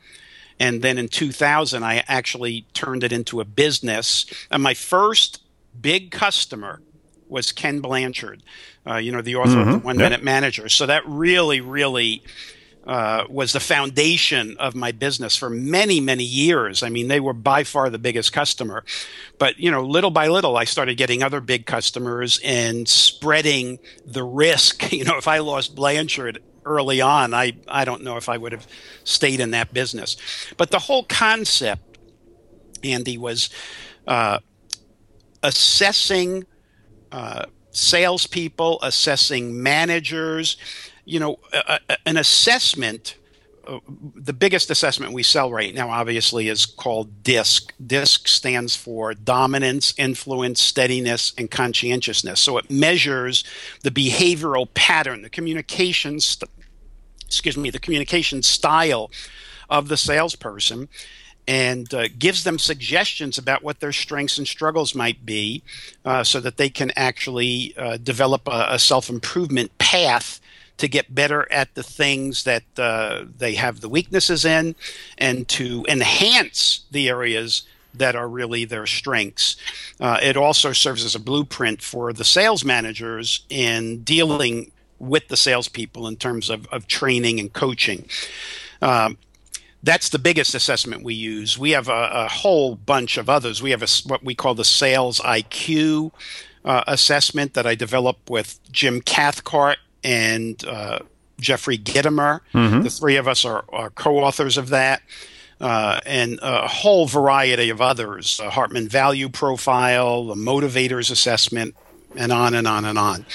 And 0.59 0.81
then 0.81 0.97
in 0.97 1.07
2000, 1.07 1.83
I 1.83 2.03
actually 2.07 2.65
turned 2.73 3.03
it 3.03 3.11
into 3.11 3.41
a 3.41 3.45
business. 3.45 4.25
And 4.49 4.61
my 4.61 4.73
first 4.73 5.41
big 5.79 6.11
customer 6.11 6.81
was 7.27 7.51
Ken 7.51 7.79
Blanchard, 7.79 8.43
uh, 8.85 8.97
you 8.97 9.11
know, 9.11 9.21
the 9.21 9.37
author 9.37 9.55
mm-hmm. 9.55 9.69
of 9.69 9.81
the 9.81 9.85
One 9.85 9.97
Minute 9.97 10.19
yep. 10.19 10.23
Manager. 10.23 10.69
So 10.69 10.85
that 10.85 11.03
really, 11.07 11.61
really 11.61 12.23
uh, 12.85 13.25
was 13.29 13.53
the 13.53 13.59
foundation 13.59 14.55
of 14.57 14.73
my 14.75 14.91
business 14.91 15.35
for 15.35 15.49
many, 15.49 15.99
many 15.99 16.23
years. 16.23 16.81
I 16.81 16.89
mean, 16.89 17.07
they 17.07 17.19
were 17.19 17.33
by 17.33 17.63
far 17.63 17.89
the 17.89 17.99
biggest 17.99 18.33
customer. 18.33 18.83
But, 19.37 19.59
you 19.59 19.69
know, 19.69 19.83
little 19.83 20.09
by 20.09 20.27
little, 20.27 20.57
I 20.57 20.63
started 20.63 20.95
getting 20.97 21.21
other 21.21 21.41
big 21.41 21.65
customers 21.65 22.39
and 22.43 22.87
spreading 22.87 23.79
the 24.05 24.23
risk. 24.23 24.91
You 25.01 25.05
know, 25.05 25.17
if 25.17 25.27
I 25.27 25.39
lost 25.39 25.73
Blanchard 25.73 26.43
early 26.63 27.01
on, 27.01 27.33
I, 27.33 27.53
I 27.67 27.85
don't 27.85 28.03
know 28.03 28.17
if 28.17 28.29
I 28.29 28.37
would 28.37 28.51
have 28.51 28.67
stayed 29.03 29.39
in 29.39 29.51
that 29.51 29.73
business. 29.73 30.15
But 30.57 30.69
the 30.69 30.79
whole 30.79 31.05
concept, 31.05 31.97
Andy, 32.83 33.17
was 33.17 33.49
uh, 34.05 34.39
assessing 35.41 36.45
uh, 37.11 37.45
salespeople, 37.71 38.79
assessing 38.83 39.63
managers, 39.63 40.57
you 41.11 41.19
know, 41.19 41.37
a, 41.51 41.79
a, 41.89 41.97
an 42.05 42.17
assessment. 42.17 43.17
Uh, 43.67 43.79
the 44.15 44.33
biggest 44.33 44.71
assessment 44.71 45.13
we 45.13 45.21
sell 45.21 45.51
right 45.51 45.75
now, 45.75 45.89
obviously, 45.89 46.47
is 46.47 46.65
called 46.65 47.21
DISC. 47.21 47.73
DISC 47.85 48.27
stands 48.27 48.75
for 48.75 49.13
dominance, 49.13 49.93
influence, 49.97 50.61
steadiness, 50.61 51.33
and 51.37 51.51
conscientiousness. 51.51 52.39
So 52.39 52.57
it 52.57 52.71
measures 52.71 53.43
the 53.83 53.91
behavioral 53.91 54.73
pattern, 54.73 55.21
the 55.21 55.29
communication, 55.29 56.19
st- 56.21 56.49
excuse 57.25 57.57
me, 57.57 57.69
the 57.69 57.79
communication 57.79 58.41
style 58.41 59.11
of 59.69 59.89
the 59.89 59.97
salesperson 59.97 60.87
and 61.47 61.93
uh, 61.93 62.07
gives 62.17 62.43
them 62.43 62.57
suggestions 62.57 63.37
about 63.37 63.63
what 63.63 63.79
their 63.79 63.91
strengths 63.91 64.37
and 64.37 64.47
struggles 64.47 64.95
might 64.95 65.25
be 65.25 65.61
uh, 66.05 66.23
so 66.23 66.39
that 66.39 66.57
they 66.57 66.69
can 66.69 66.91
actually 66.95 67.73
uh, 67.77 67.97
develop 67.97 68.47
a, 68.47 68.67
a 68.69 68.79
self 68.79 69.09
improvement 69.09 69.77
path 69.77 70.39
to 70.77 70.87
get 70.87 71.13
better 71.13 71.51
at 71.51 71.73
the 71.75 71.83
things 71.83 72.43
that 72.43 72.63
uh, 72.77 73.25
they 73.37 73.53
have 73.55 73.81
the 73.81 73.89
weaknesses 73.89 74.45
in 74.45 74.75
and 75.17 75.47
to 75.47 75.85
enhance 75.87 76.85
the 76.91 77.09
areas 77.09 77.63
that 77.93 78.15
are 78.15 78.27
really 78.27 78.65
their 78.65 78.85
strengths. 78.85 79.57
Uh, 79.99 80.17
it 80.21 80.37
also 80.37 80.71
serves 80.71 81.03
as 81.03 81.15
a 81.15 81.19
blueprint 81.19 81.81
for 81.81 82.13
the 82.13 82.23
sales 82.23 82.63
managers 82.63 83.45
in 83.49 84.01
dealing 84.03 84.71
with 84.99 85.27
the 85.27 85.37
salespeople 85.37 86.07
in 86.07 86.15
terms 86.15 86.49
of, 86.49 86.67
of 86.67 86.87
training 86.87 87.39
and 87.39 87.53
coaching. 87.53 88.07
Um, 88.81 89.17
that's 89.83 90.09
the 90.09 90.19
biggest 90.19 90.53
assessment 90.53 91.03
we 91.03 91.15
use. 91.15 91.57
We 91.57 91.71
have 91.71 91.89
a, 91.89 92.09
a 92.13 92.27
whole 92.27 92.75
bunch 92.75 93.17
of 93.17 93.29
others. 93.29 93.61
We 93.61 93.71
have 93.71 93.81
a, 93.81 93.87
what 94.07 94.23
we 94.23 94.35
call 94.35 94.53
the 94.53 94.65
sales 94.65 95.19
IQ 95.19 96.11
uh, 96.63 96.83
assessment 96.87 97.55
that 97.55 97.65
I 97.65 97.73
developed 97.75 98.29
with 98.29 98.59
Jim 98.71 99.01
Cathcart 99.01 99.79
and 100.03 100.63
uh, 100.65 100.99
Jeffrey 101.39 101.77
Gitomer. 101.77 102.41
Mm-hmm. 102.53 102.81
The 102.81 102.89
three 102.89 103.17
of 103.17 103.27
us 103.27 103.45
are, 103.45 103.65
are 103.69 103.89
co-authors 103.89 104.57
of 104.57 104.69
that. 104.69 105.01
Uh, 105.59 105.99
and 106.07 106.39
a 106.41 106.67
whole 106.67 107.05
variety 107.05 107.69
of 107.69 107.81
others, 107.81 108.37
the 108.37 108.49
Hartman 108.49 108.87
Value 108.87 109.29
Profile, 109.29 110.25
the 110.25 110.33
Motivators 110.33 111.11
Assessment, 111.11 111.75
and 112.15 112.31
on 112.31 112.55
and 112.55 112.67
on 112.67 112.83
and 112.83 112.97
on. 112.97 113.25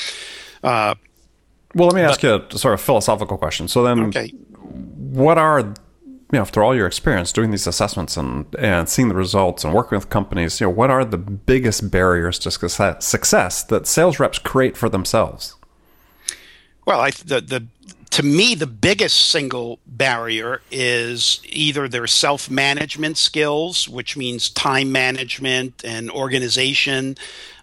Uh, 0.65 0.97
well, 1.77 1.87
let 1.87 1.95
me 1.95 2.01
ask 2.01 2.23
but, 2.23 2.27
you 2.27 2.57
a 2.57 2.59
sort 2.59 2.75
of 2.75 2.81
philosophical 2.81 3.39
question. 3.39 3.69
So 3.69 3.85
then, 3.85 4.07
okay. 4.07 4.31
what 4.31 5.39
are 5.39 5.61
you 5.61 5.77
know, 6.33 6.41
after 6.41 6.65
all 6.65 6.75
your 6.75 6.89
experience 6.89 7.31
doing 7.31 7.53
these 7.53 7.69
assessments 7.69 8.17
and, 8.17 8.47
and 8.59 8.89
seeing 8.89 9.09
the 9.09 9.15
results 9.15 9.63
and 9.63 9.73
working 9.73 9.97
with 9.97 10.11
companies, 10.11 10.61
you 10.61 10.67
know, 10.67 10.71
what 10.71 10.91
are 10.91 11.05
the 11.05 11.19
biggest 11.19 11.93
barriers 11.93 12.41
to 12.41 12.51
success 12.51 13.63
that 13.63 13.87
sales 13.87 14.19
reps 14.19 14.41
create 14.41 14.77
for 14.77 14.89
themselves? 14.89 15.55
Well, 16.87 17.01
I, 17.01 17.11
the, 17.11 17.41
the 17.41 17.67
to 18.11 18.23
me, 18.23 18.55
the 18.55 18.67
biggest 18.67 19.31
single 19.31 19.79
barrier 19.87 20.63
is 20.71 21.41
either 21.45 21.87
their 21.87 22.07
self 22.07 22.49
management 22.49 23.19
skills, 23.19 23.89
which 23.89 24.17
means 24.17 24.49
time 24.49 24.91
management 24.91 25.85
and 25.85 26.11
organization, 26.11 27.17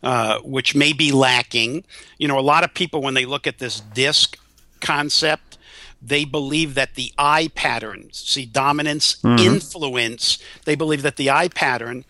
uh, 0.03 0.39
which 0.41 0.75
may 0.75 0.93
be 0.93 1.11
lacking. 1.11 1.85
You 2.19 2.27
know, 2.27 2.37
a 2.37 2.41
lot 2.41 2.63
of 2.63 2.73
people, 2.73 3.01
when 3.01 3.15
they 3.15 3.25
look 3.25 3.47
at 3.47 3.57
this 3.57 3.79
DISC 3.79 4.37
concept, 4.79 5.57
they 6.01 6.25
believe 6.25 6.75
that 6.75 6.95
the 6.95 7.13
I 7.17 7.47
pattern, 7.55 8.09
see, 8.11 8.45
dominance, 8.45 9.15
mm-hmm. 9.21 9.39
influence, 9.39 10.37
they 10.65 10.75
believe 10.75 11.01
that 11.01 11.15
the 11.15 11.31
I 11.31 11.47
pattern 11.47 12.05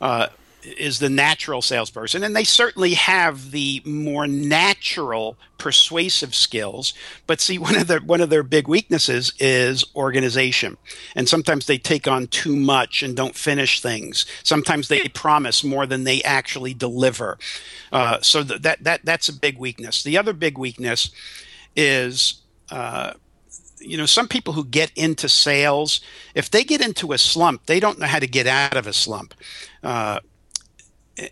uh, 0.00 0.28
is 0.64 0.98
the 0.98 1.10
natural 1.10 1.62
salesperson, 1.62 2.24
and 2.24 2.34
they 2.34 2.44
certainly 2.44 2.94
have 2.94 3.50
the 3.50 3.82
more 3.84 4.26
natural 4.26 5.36
persuasive 5.58 6.34
skills. 6.34 6.94
But 7.26 7.40
see, 7.40 7.58
one 7.58 7.76
of 7.76 7.86
their 7.86 8.00
one 8.00 8.20
of 8.20 8.30
their 8.30 8.42
big 8.42 8.68
weaknesses 8.68 9.32
is 9.38 9.84
organization, 9.94 10.76
and 11.14 11.28
sometimes 11.28 11.66
they 11.66 11.78
take 11.78 12.08
on 12.08 12.26
too 12.28 12.56
much 12.56 13.02
and 13.02 13.16
don't 13.16 13.34
finish 13.34 13.80
things. 13.80 14.26
Sometimes 14.42 14.88
they 14.88 15.08
promise 15.08 15.62
more 15.62 15.86
than 15.86 16.04
they 16.04 16.22
actually 16.22 16.74
deliver. 16.74 17.38
Uh, 17.92 18.20
so 18.20 18.42
th- 18.42 18.62
that 18.62 18.82
that 18.84 19.04
that's 19.04 19.28
a 19.28 19.32
big 19.32 19.58
weakness. 19.58 20.02
The 20.02 20.18
other 20.18 20.32
big 20.32 20.58
weakness 20.58 21.10
is. 21.76 22.40
Uh, 22.70 23.12
you 23.80 23.98
know, 23.98 24.06
some 24.06 24.28
people 24.28 24.54
who 24.54 24.64
get 24.64 24.90
into 24.96 25.28
sales, 25.28 26.00
if 26.34 26.50
they 26.50 26.64
get 26.64 26.80
into 26.80 27.12
a 27.12 27.18
slump, 27.18 27.66
they 27.66 27.78
don't 27.78 27.98
know 27.98 28.06
how 28.06 28.18
to 28.18 28.26
get 28.26 28.46
out 28.46 28.78
of 28.78 28.86
a 28.86 28.94
slump. 28.94 29.34
Uh, 29.82 30.20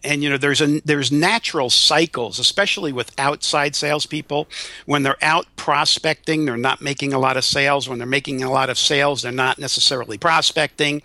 and 0.05 0.23
you 0.23 0.31
know 0.31 0.37
there's 0.37 0.61
a 0.61 0.81
there's 0.81 1.11
natural 1.11 1.71
cycles 1.71 2.39
especially 2.39 2.93
with 2.93 3.12
outside 3.19 3.75
salespeople. 3.75 4.49
When 4.87 5.03
they're 5.03 5.23
out 5.23 5.47
prospecting 5.57 6.45
they're 6.45 6.57
not 6.57 6.81
making 6.81 7.12
a 7.12 7.19
lot 7.19 7.37
of 7.37 7.45
sales. 7.45 7.89
When 7.89 7.99
they're 7.99 8.07
making 8.07 8.43
a 8.43 8.51
lot 8.51 8.71
of 8.71 8.79
sales 8.79 9.23
they're 9.23 9.33
not 9.33 9.59
necessarily 9.59 10.19
prospecting. 10.19 11.03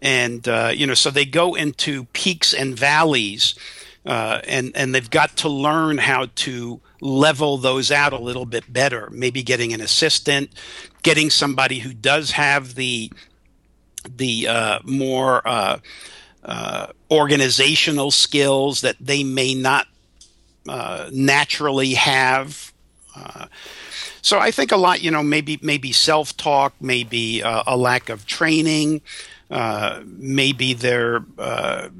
And 0.00 0.46
uh, 0.48 0.72
you 0.74 0.86
know 0.86 0.94
so 0.94 1.10
they 1.10 1.24
go 1.24 1.54
into 1.54 2.04
peaks 2.12 2.52
and 2.52 2.78
valleys 2.78 3.54
uh, 4.04 4.40
and 4.46 4.72
and 4.74 4.94
they've 4.94 5.10
got 5.10 5.36
to 5.38 5.48
learn 5.48 5.98
how 5.98 6.28
to 6.34 6.80
level 7.00 7.58
those 7.58 7.90
out 7.90 8.12
a 8.12 8.18
little 8.18 8.46
bit 8.46 8.72
better. 8.72 9.08
Maybe 9.10 9.42
getting 9.42 9.72
an 9.72 9.80
assistant 9.80 10.50
getting 11.06 11.30
somebody 11.30 11.78
who 11.78 11.94
does 11.94 12.32
have 12.32 12.74
the 12.74 13.12
the 14.04 14.48
uh, 14.48 14.80
more 14.82 15.46
uh, 16.46 16.86
organizational 17.10 18.12
skills 18.12 18.80
that 18.80 18.96
they 19.00 19.24
may 19.24 19.52
not 19.52 19.88
uh, 20.68 21.10
naturally 21.12 21.94
have. 21.94 22.72
Uh, 23.16 23.46
so 24.22 24.38
I 24.38 24.50
think 24.52 24.72
a 24.72 24.76
lot, 24.76 25.02
you 25.02 25.10
know, 25.10 25.22
maybe 25.22 25.58
maybe 25.60 25.92
self 25.92 26.36
talk, 26.36 26.74
maybe 26.80 27.42
uh, 27.42 27.64
a 27.66 27.76
lack 27.76 28.08
of 28.08 28.26
training, 28.26 29.00
uh, 29.50 30.02
maybe 30.04 30.72
their 30.72 31.24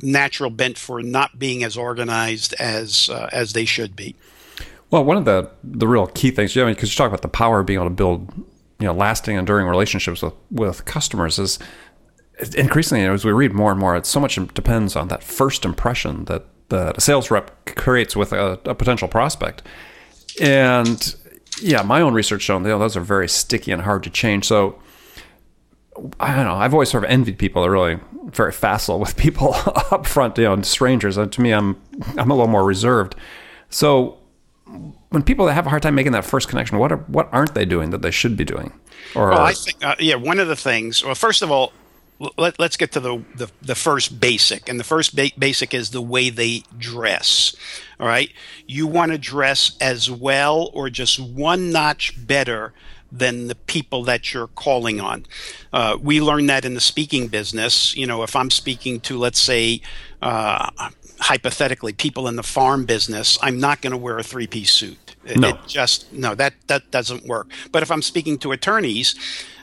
natural 0.03 0.51
bent 0.51 0.79
for 0.79 1.03
not 1.03 1.39
being 1.39 1.65
as 1.65 1.77
organized 1.77 2.55
as 2.61 3.11
as 3.33 3.53
they 3.53 3.65
should 3.65 3.97
be. 3.97 4.15
Well, 4.91 5.05
one 5.05 5.17
of 5.17 5.25
the 5.25 5.51
the 5.65 5.89
real 5.89 6.07
key 6.07 6.31
things, 6.31 6.55
yeah, 6.55 6.65
because 6.67 6.93
you 6.93 6.97
talk 6.97 7.09
about 7.09 7.23
the 7.23 7.29
power 7.29 7.61
of 7.61 7.67
being 7.67 7.79
able 7.79 7.89
to 7.89 7.95
build, 7.95 8.33
you 8.79 8.87
know, 8.87 8.93
lasting, 8.93 9.37
enduring 9.37 9.67
relationships 9.67 10.23
with 10.23 10.35
with 10.51 10.85
customers 10.85 11.39
is 11.39 11.59
increasingly 12.55 13.05
as 13.07 13.25
we 13.25 13.33
read 13.33 13.53
more 13.53 13.71
and 13.71 13.81
more, 13.81 13.97
it 13.97 14.07
so 14.07 14.21
much 14.21 14.39
depends 14.55 14.97
on 14.97 15.09
that 15.09 15.23
first 15.23 15.65
impression 15.65 16.27
that 16.27 16.45
the, 16.69 16.95
sales 16.99 17.31
rep 17.31 17.65
creates 17.77 18.17
with 18.17 18.33
a, 18.33 18.59
a, 18.65 18.75
potential 18.75 19.09
prospect. 19.09 19.63
And 20.41 21.15
yeah, 21.61 21.83
my 21.83 22.01
own 22.01 22.13
research 22.13 22.43
shown 22.43 22.63
you 22.63 22.69
know, 22.69 22.79
those 22.79 22.97
are 22.97 23.01
very 23.01 23.29
sticky 23.29 23.73
and 23.73 23.83
hard 23.83 24.03
to 24.03 24.11
change. 24.11 24.47
So 24.47 24.79
I 26.21 26.35
don't 26.35 26.45
know. 26.45 26.57
I've 26.57 26.75
always 26.75 26.91
sort 26.91 27.05
of 27.05 27.11
envied 27.11 27.39
people 27.39 27.63
that 27.63 27.69
are 27.69 27.73
really 27.73 27.99
very 28.27 28.53
facile 28.53 28.99
with 28.99 29.17
people 29.17 29.55
up 29.91 30.07
front, 30.07 30.37
you 30.37 30.45
know, 30.45 30.61
strangers. 30.63 31.17
And 31.17 31.33
to 31.33 31.41
me, 31.41 31.53
I'm 31.53 31.81
I'm 32.19 32.31
a 32.31 32.35
little 32.35 32.49
more 32.49 32.65
reserved. 32.65 33.15
So 33.71 34.19
when 35.11 35.23
people 35.23 35.49
have 35.49 35.67
a 35.67 35.71
hard 35.71 35.83
time 35.83 35.95
making 35.95 36.13
that 36.13 36.25
first 36.25 36.49
connection, 36.49 36.79
what 36.79 36.93
are, 36.93 36.99
what 36.99 37.29
aren't 37.33 37.55
they 37.55 37.65
doing 37.65 37.91
that 37.91 38.03
they 38.03 38.11
should 38.11 38.37
be 38.37 38.45
doing? 38.45 38.73
Or 39.15 39.31
well, 39.31 39.41
I 39.41 39.55
think 39.55 39.85
uh, 39.85 39.95
yeah, 39.99 40.17
one 40.17 40.39
of 40.39 40.49
the 40.49 40.57
things. 40.57 41.05
Well, 41.05 41.15
first 41.15 41.43
of 41.43 41.51
all, 41.51 41.73
let, 42.39 42.59
us 42.59 42.77
get 42.77 42.93
to 42.93 43.01
the, 43.01 43.23
the, 43.35 43.51
the 43.61 43.75
first 43.75 44.21
basic 44.21 44.69
and 44.69 44.81
the 44.81 44.85
first 44.85 45.15
ba- 45.15 45.31
basic 45.39 45.75
is 45.75 45.91
the 45.91 46.03
way 46.03 46.31
they 46.31 46.63
dress 46.79 47.55
all 47.99 48.07
right? 48.07 48.31
You 48.67 48.87
want 48.87 49.13
to 49.13 49.19
dress 49.19 49.77
as 49.81 50.11
well 50.11 50.71
or 50.73 50.91
just 50.91 51.19
one 51.19 51.73
notch 51.73 52.15
better 52.27 52.73
than 53.11 53.47
the 53.47 53.55
people 53.55 54.03
that 54.05 54.35
you're 54.35 54.49
calling 54.49 55.01
on. 55.01 55.25
Uh, 55.73 55.97
we 56.01 56.21
learned 56.21 56.51
that 56.51 56.65
in 56.65 56.75
the 56.75 56.81
speaking 56.81 57.29
business. 57.29 57.97
You 57.97 58.07
know 58.07 58.23
if 58.23 58.35
i'm 58.37 58.51
speaking 58.51 59.01
to 59.01 59.17
let's 59.19 59.39
say 59.39 59.81
uh, 60.21 60.71
hypothetically 61.21 61.93
people 61.93 62.29
in 62.29 62.37
the 62.37 62.43
farm 62.43 62.85
business 62.85 63.39
i'm 63.41 63.59
not 63.59 63.81
going 63.81 63.93
to 63.93 63.97
wear 63.97 64.19
a 64.19 64.23
three-piece 64.23 64.73
suit 64.73 65.06
It, 65.27 65.39
No. 65.39 65.49
it 65.51 65.57
just 65.67 66.13
no 66.13 66.35
that 66.35 66.55
that 66.69 66.91
doesn't 66.91 67.27
work. 67.27 67.49
But 67.73 67.83
if 67.83 67.91
I'm 67.91 68.03
speaking 68.03 68.39
to 68.39 68.53
attorneys 68.53 69.15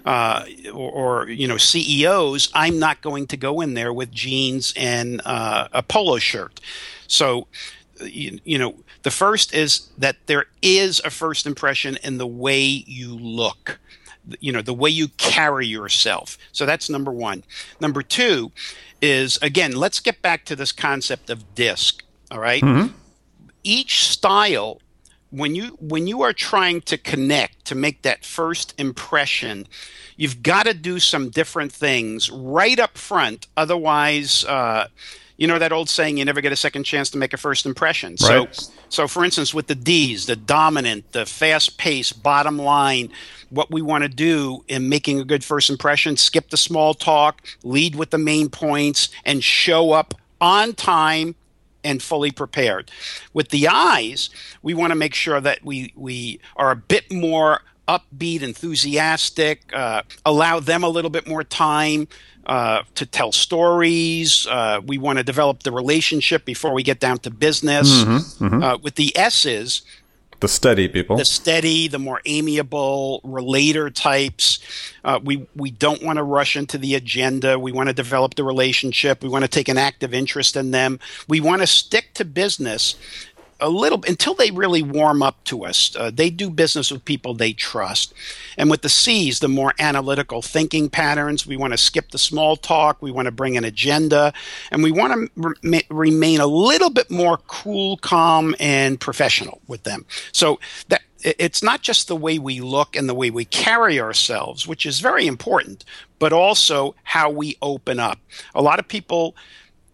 uh, 0.05 0.45
or, 0.73 0.91
or 1.23 1.29
you 1.29 1.47
know 1.47 1.57
CEOs, 1.57 2.49
I'm 2.53 2.79
not 2.79 3.01
going 3.01 3.27
to 3.27 3.37
go 3.37 3.61
in 3.61 3.73
there 3.73 3.93
with 3.93 4.11
jeans 4.11 4.73
and 4.75 5.21
uh, 5.25 5.67
a 5.71 5.81
polo 5.83 6.17
shirt. 6.17 6.59
So 7.07 7.47
you, 8.01 8.39
you 8.43 8.57
know 8.57 8.75
the 9.03 9.11
first 9.11 9.53
is 9.53 9.89
that 9.97 10.17
there 10.25 10.45
is 10.61 10.99
a 11.05 11.09
first 11.09 11.45
impression 11.45 11.97
in 12.03 12.17
the 12.17 12.27
way 12.27 12.59
you 12.59 13.15
look 13.15 13.79
you 14.39 14.51
know 14.51 14.61
the 14.61 14.73
way 14.73 14.89
you 14.89 15.07
carry 15.09 15.67
yourself 15.67 16.37
so 16.51 16.65
that's 16.65 16.89
number 16.89 17.11
one 17.11 17.43
number 17.79 18.01
two 18.01 18.51
is 19.01 19.37
again 19.41 19.73
let's 19.73 19.99
get 19.99 20.21
back 20.21 20.45
to 20.45 20.55
this 20.55 20.71
concept 20.71 21.29
of 21.29 21.55
disc 21.55 22.03
all 22.31 22.39
right? 22.39 22.63
each 23.63 24.07
style 24.09 24.81
when 25.33 25.55
you 25.55 25.75
when 25.81 26.05
you 26.05 26.21
are 26.21 26.31
trying 26.33 26.79
to 26.81 26.97
connect 26.97 27.65
to 27.65 27.73
make 27.75 28.03
that 28.03 28.23
first 28.23 28.73
impression 28.77 29.67
you've 30.15 30.43
got 30.43 30.67
to 30.67 30.73
do 30.75 30.99
some 30.99 31.29
different 31.31 31.71
things 31.71 32.29
right 32.29 32.79
up 32.79 32.97
front 32.97 33.47
otherwise 33.57 34.45
uh, 34.45 34.87
you 35.37 35.47
know 35.47 35.57
that 35.57 35.71
old 35.71 35.89
saying 35.89 36.17
you 36.17 36.23
never 36.25 36.39
get 36.39 36.51
a 36.51 36.55
second 36.55 36.83
chance 36.83 37.09
to 37.09 37.17
make 37.17 37.33
a 37.33 37.37
first 37.37 37.65
impression 37.65 38.11
Right. 38.21 38.55
so 38.55 38.71
so 38.89 39.07
for 39.07 39.25
instance 39.25 39.53
with 39.55 39.65
the 39.65 39.75
d's 39.75 40.27
the 40.27 40.35
dominant 40.35 41.11
the 41.13 41.25
fast 41.25 41.79
pace 41.79 42.13
bottom 42.13 42.59
line 42.59 43.09
what 43.49 43.71
we 43.71 43.81
want 43.81 44.03
to 44.03 44.09
do 44.09 44.63
in 44.67 44.87
making 44.87 45.19
a 45.19 45.25
good 45.25 45.43
first 45.43 45.69
impression 45.71 46.15
skip 46.15 46.51
the 46.51 46.57
small 46.57 46.93
talk 46.93 47.41
lead 47.63 47.95
with 47.95 48.11
the 48.11 48.19
main 48.19 48.49
points 48.49 49.09
and 49.25 49.43
show 49.43 49.91
up 49.93 50.13
on 50.39 50.73
time 50.73 51.33
and 51.83 52.01
fully 52.01 52.31
prepared. 52.31 52.91
With 53.33 53.49
the 53.49 53.67
I's, 53.67 54.29
we 54.61 54.73
want 54.73 54.91
to 54.91 54.95
make 54.95 55.13
sure 55.13 55.41
that 55.41 55.63
we 55.63 55.93
we 55.95 56.39
are 56.55 56.71
a 56.71 56.75
bit 56.75 57.11
more 57.11 57.61
upbeat, 57.87 58.41
enthusiastic, 58.41 59.71
uh, 59.73 60.03
allow 60.25 60.59
them 60.59 60.83
a 60.83 60.89
little 60.89 61.09
bit 61.09 61.27
more 61.27 61.43
time 61.43 62.07
uh, 62.45 62.83
to 62.95 63.05
tell 63.05 63.31
stories. 63.31 64.47
Uh, 64.47 64.79
we 64.85 64.97
want 64.97 65.17
to 65.17 65.23
develop 65.23 65.63
the 65.63 65.71
relationship 65.71 66.45
before 66.45 66.73
we 66.73 66.83
get 66.83 66.99
down 66.99 67.17
to 67.19 67.29
business. 67.29 68.03
Uh, 68.63 68.77
with 68.81 68.95
the 68.95 69.15
S's, 69.17 69.81
The 70.43 70.49
steady 70.49 70.89
people. 70.89 71.15
the 71.15 71.23
steady, 71.23 71.87
the 71.87 71.99
more 71.99 72.19
amiable 72.25 73.21
relator 73.23 73.89
types. 73.89 74.59
Uh, 75.05 75.17
we 75.23 75.47
we 75.55 75.71
don't 75.71 76.03
want 76.03 76.17
to 76.17 76.23
rush 76.23 76.57
into 76.57 76.77
the 76.77 76.95
agenda. 76.95 77.57
We 77.57 77.71
want 77.71 77.87
to 77.87 77.93
develop 77.93 78.35
the 78.35 78.43
relationship. 78.43 79.23
We 79.23 79.29
want 79.29 79.45
to 79.45 79.47
take 79.47 79.69
an 79.69 79.77
active 79.77 80.13
interest 80.13 80.57
in 80.57 80.71
them. 80.71 80.99
We 81.29 81.39
want 81.39 81.61
to 81.61 81.67
stick 81.67 82.13
to 82.15 82.25
business 82.25 82.97
a 83.63 83.69
little 83.69 84.03
until 84.05 84.35
they 84.35 84.51
really 84.51 84.83
warm 84.83 85.23
up 85.23 85.41
to 85.45 85.65
us. 85.65 85.95
Uh, 85.95 86.11
they 86.13 86.29
do 86.29 86.49
business 86.49 86.91
with 86.91 87.05
people 87.05 87.33
they 87.33 87.53
trust. 87.53 88.13
And 88.57 88.69
with 88.69 88.81
the 88.81 88.89
C's, 88.89 89.39
the 89.39 89.47
more 89.47 89.73
analytical 89.79 90.41
thinking 90.41 90.89
patterns, 90.89 91.47
we 91.47 91.57
want 91.57 91.71
to 91.73 91.77
skip 91.77 92.11
the 92.11 92.17
small 92.17 92.57
talk. 92.57 93.01
We 93.01 93.09
want 93.09 93.27
to 93.27 93.31
bring 93.31 93.57
an 93.57 93.63
agenda. 93.63 94.33
And 94.69 94.83
we 94.83 94.91
want 94.91 95.31
to 95.35 95.55
re- 95.63 95.87
remain 95.89 96.41
a 96.41 96.45
little 96.45 96.89
bit 96.89 97.09
more 97.09 97.37
cool, 97.47 97.97
calm, 97.97 98.53
and 98.59 98.99
professional 98.99 99.61
with 99.67 99.83
them. 99.83 100.05
So 100.33 100.59
that 100.89 101.01
it's 101.23 101.63
not 101.63 101.81
just 101.81 102.09
the 102.09 102.17
way 102.17 102.37
we 102.37 102.59
look 102.59 102.97
and 102.97 103.07
the 103.07 103.13
way 103.13 103.29
we 103.29 103.45
carry 103.45 103.97
ourselves, 103.97 104.67
which 104.67 104.85
is 104.85 104.99
very 104.99 105.25
important, 105.25 105.85
but 106.19 106.33
also 106.33 106.95
how 107.03 107.29
we 107.29 107.57
open 107.61 107.97
up. 107.97 108.19
A 108.53 108.61
lot 108.61 108.77
of 108.77 108.89
people 108.89 109.37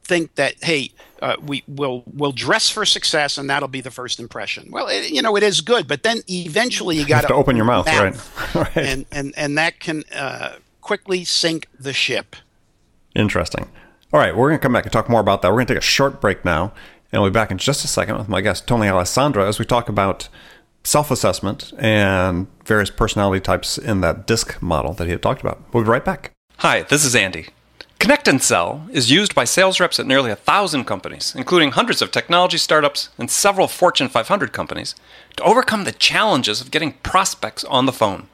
think 0.04 0.34
that 0.36 0.56
hey 0.64 0.92
uh, 1.22 1.36
we 1.42 1.64
will 1.68 2.04
will 2.14 2.32
dress 2.32 2.70
for 2.70 2.86
success 2.86 3.38
and 3.38 3.50
that'll 3.50 3.68
be 3.68 3.82
the 3.82 3.92
first 3.92 4.20
impression 4.20 4.70
well 4.72 4.88
it, 4.88 5.10
you 5.10 5.22
know 5.22 5.36
it 5.36 5.44
is 5.44 5.62
good 5.62 5.88
but 5.88 6.04
then 6.04 6.22
eventually 6.30 6.98
you 6.98 7.06
got 7.06 7.28
to 7.28 7.34
open 7.34 7.56
your 7.56 7.66
mouth, 7.66 7.88
right. 7.88 8.16
Right. 8.56 8.78
and 8.78 9.06
and 9.12 9.34
and 9.38 9.58
that 9.58 9.80
can 9.80 10.04
uh, 10.14 10.56
quickly 10.82 11.24
sink 11.24 11.68
the 11.80 11.94
ship 11.94 12.36
Interesting. 13.16 13.70
All 14.14 14.20
right, 14.20 14.36
we're 14.36 14.50
going 14.50 14.60
to 14.60 14.64
come 14.64 14.74
back 14.74 14.86
and 14.86 14.94
talk 14.94 15.10
more 15.10 15.22
about 15.22 15.42
that. 15.42 15.50
We're 15.50 15.58
going 15.58 15.68
to 15.68 15.74
take 15.76 15.82
a 15.82 15.86
short 15.86 16.22
break 16.22 16.44
now, 16.46 16.74
and 17.12 17.22
we'll 17.22 17.32
be 17.32 17.34
back 17.34 17.52
in 17.52 17.58
just 17.58 17.84
a 17.84 17.88
second 17.88 18.18
with 18.18 18.30
my 18.30 18.42
guest, 18.42 18.68
Tony 18.68 18.88
Alessandra, 18.88 19.48
as 19.48 19.60
we 19.60 19.66
talk 19.66 19.90
about 19.90 20.30
self 20.84 21.12
assessment 21.12 21.74
and 21.78 22.48
various 22.66 22.90
personality 22.90 23.42
types 23.42 23.78
in 23.78 24.02
that 24.02 24.26
DISC 24.26 24.62
model 24.62 24.94
that 24.94 25.06
he 25.06 25.12
had 25.12 25.22
talked 25.22 25.42
about. 25.42 25.62
We'll 25.74 25.84
be 25.84 25.90
right 25.90 26.06
back. 26.06 26.32
Hi, 26.58 26.84
this 26.84 27.06
is 27.06 27.16
Andy. 27.16 27.48
Connect 28.00 28.30
and 28.30 28.42
Sell 28.42 28.88
is 28.94 29.12
used 29.12 29.36
by 29.36 29.44
sales 29.44 29.82
reps 29.82 30.00
at 30.00 30.08
nearly 30.08 30.32
a 30.32 30.36
thousand 30.36 30.86
companies, 30.86 31.36
including 31.36 31.72
hundreds 31.72 32.02
of 32.02 32.12
technology 32.12 32.58
startups 32.58 33.10
and 33.18 33.30
several 33.30 33.68
Fortune 33.68 34.08
500 34.08 34.54
companies, 34.54 34.96
to 35.36 35.44
overcome 35.44 35.84
the 35.84 35.92
challenges 35.92 36.62
of 36.62 36.72
getting 36.72 36.94
prospects 37.04 37.66
on 37.66 37.86
the 37.86 37.92
phone. 37.92 38.28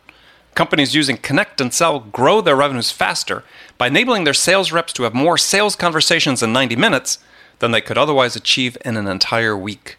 Companies 0.54 0.93
using 0.93 1.17
Connect 1.17 1.60
and 1.60 1.73
Sell 1.73 1.99
grow 1.99 2.41
their 2.41 2.56
revenues 2.56 2.91
faster 2.91 3.43
by 3.80 3.88
enabling 3.88 4.23
their 4.23 4.36
sales 4.36 4.71
reps 4.71 4.93
to 4.93 5.04
have 5.04 5.15
more 5.15 5.38
sales 5.38 5.75
conversations 5.75 6.43
in 6.43 6.54
90 6.54 6.75
minutes 6.75 7.17
than 7.58 7.71
they 7.71 7.82
could 7.82 7.97
otherwise 7.97 8.36
achieve 8.36 8.78
in 8.86 8.95
an 8.95 9.08
entire 9.08 9.58
week. 9.58 9.97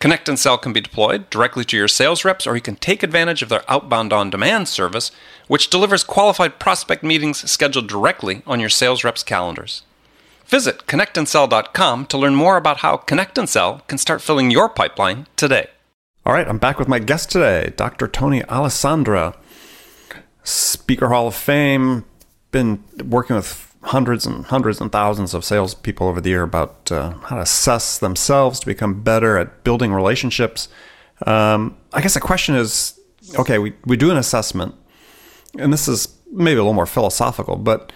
Connect 0.00 0.30
and 0.30 0.38
Sell 0.38 0.56
can 0.56 0.72
be 0.72 0.80
deployed 0.80 1.28
directly 1.28 1.62
to 1.66 1.76
your 1.76 1.86
sales 1.86 2.24
reps, 2.24 2.46
or 2.46 2.56
you 2.56 2.62
can 2.62 2.76
take 2.76 3.02
advantage 3.02 3.42
of 3.42 3.50
their 3.50 3.70
outbound 3.70 4.14
on 4.14 4.30
demand 4.30 4.66
service, 4.66 5.10
which 5.46 5.68
delivers 5.68 6.02
qualified 6.02 6.58
prospect 6.58 7.02
meetings 7.02 7.48
scheduled 7.50 7.86
directly 7.86 8.40
on 8.46 8.60
your 8.60 8.70
sales 8.70 9.04
reps' 9.04 9.22
calendars. 9.22 9.82
Visit 10.46 10.86
connectandsell.com 10.86 12.06
to 12.06 12.16
learn 12.16 12.34
more 12.34 12.56
about 12.56 12.78
how 12.78 12.96
Connect 12.96 13.36
and 13.36 13.46
Sell 13.46 13.82
can 13.88 13.98
start 13.98 14.22
filling 14.22 14.50
your 14.50 14.70
pipeline 14.70 15.26
today. 15.36 15.68
All 16.24 16.32
right, 16.32 16.48
I'm 16.48 16.58
back 16.58 16.78
with 16.78 16.88
my 16.88 16.98
guest 16.98 17.30
today, 17.30 17.74
Dr. 17.76 18.08
Tony 18.08 18.42
Alessandra, 18.44 19.36
Speaker 20.42 21.08
Hall 21.08 21.28
of 21.28 21.34
Fame, 21.34 22.06
been 22.52 22.82
working 23.04 23.36
with 23.36 23.69
hundreds 23.82 24.26
and 24.26 24.44
hundreds 24.46 24.80
and 24.80 24.92
thousands 24.92 25.32
of 25.34 25.44
salespeople 25.44 26.06
over 26.06 26.20
the 26.20 26.30
year 26.30 26.42
about 26.42 26.92
uh, 26.92 27.12
how 27.24 27.36
to 27.36 27.42
assess 27.42 27.98
themselves 27.98 28.60
to 28.60 28.66
become 28.66 29.02
better 29.02 29.38
at 29.38 29.64
building 29.64 29.92
relationships. 29.92 30.68
Um, 31.26 31.76
I 31.92 32.00
guess 32.00 32.14
the 32.14 32.20
question 32.20 32.54
is 32.54 32.98
okay, 33.38 33.58
we, 33.58 33.74
we 33.84 33.96
do 33.96 34.10
an 34.10 34.16
assessment, 34.16 34.74
and 35.58 35.72
this 35.72 35.88
is 35.88 36.16
maybe 36.32 36.58
a 36.58 36.62
little 36.62 36.72
more 36.72 36.86
philosophical, 36.86 37.56
but 37.56 37.92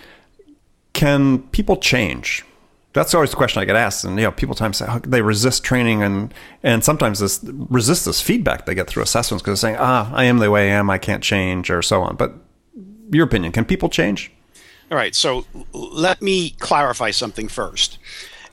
can 0.93 1.43
people 1.49 1.77
change? 1.77 2.45
That's 2.93 3.13
always 3.13 3.31
the 3.31 3.37
question 3.37 3.61
I 3.61 3.65
get 3.65 3.77
asked, 3.77 4.05
and 4.05 4.17
you 4.17 4.25
know, 4.25 4.31
people 4.31 4.55
sometimes 4.55 4.77
say 4.79 4.87
they 5.05 5.21
resist 5.21 5.65
training, 5.65 6.03
and 6.03 6.33
and 6.63 6.85
sometimes 6.85 7.19
this 7.19 7.41
resist 7.45 8.05
this 8.05 8.21
feedback 8.21 8.67
they 8.67 8.75
get 8.75 8.87
through 8.87 9.03
assessments 9.03 9.43
because 9.43 9.61
they're 9.61 9.71
saying, 9.71 9.81
ah, 9.81 10.13
I 10.15 10.25
am 10.25 10.39
the 10.39 10.51
way 10.51 10.71
I 10.71 10.75
am, 10.75 10.89
I 10.89 10.99
can't 10.99 11.23
change, 11.23 11.71
or 11.71 11.83
so 11.83 12.03
on. 12.03 12.15
But 12.15 12.35
your 13.11 13.27
opinion, 13.27 13.53
can 13.53 13.65
people 13.65 13.89
change? 13.89 14.31
All 14.95 15.01
right 15.01 15.17
so 15.17 15.45
let 15.73 16.23
me 16.23 16.51
clarify 16.61 17.11
something 17.11 17.49
first 17.49 17.99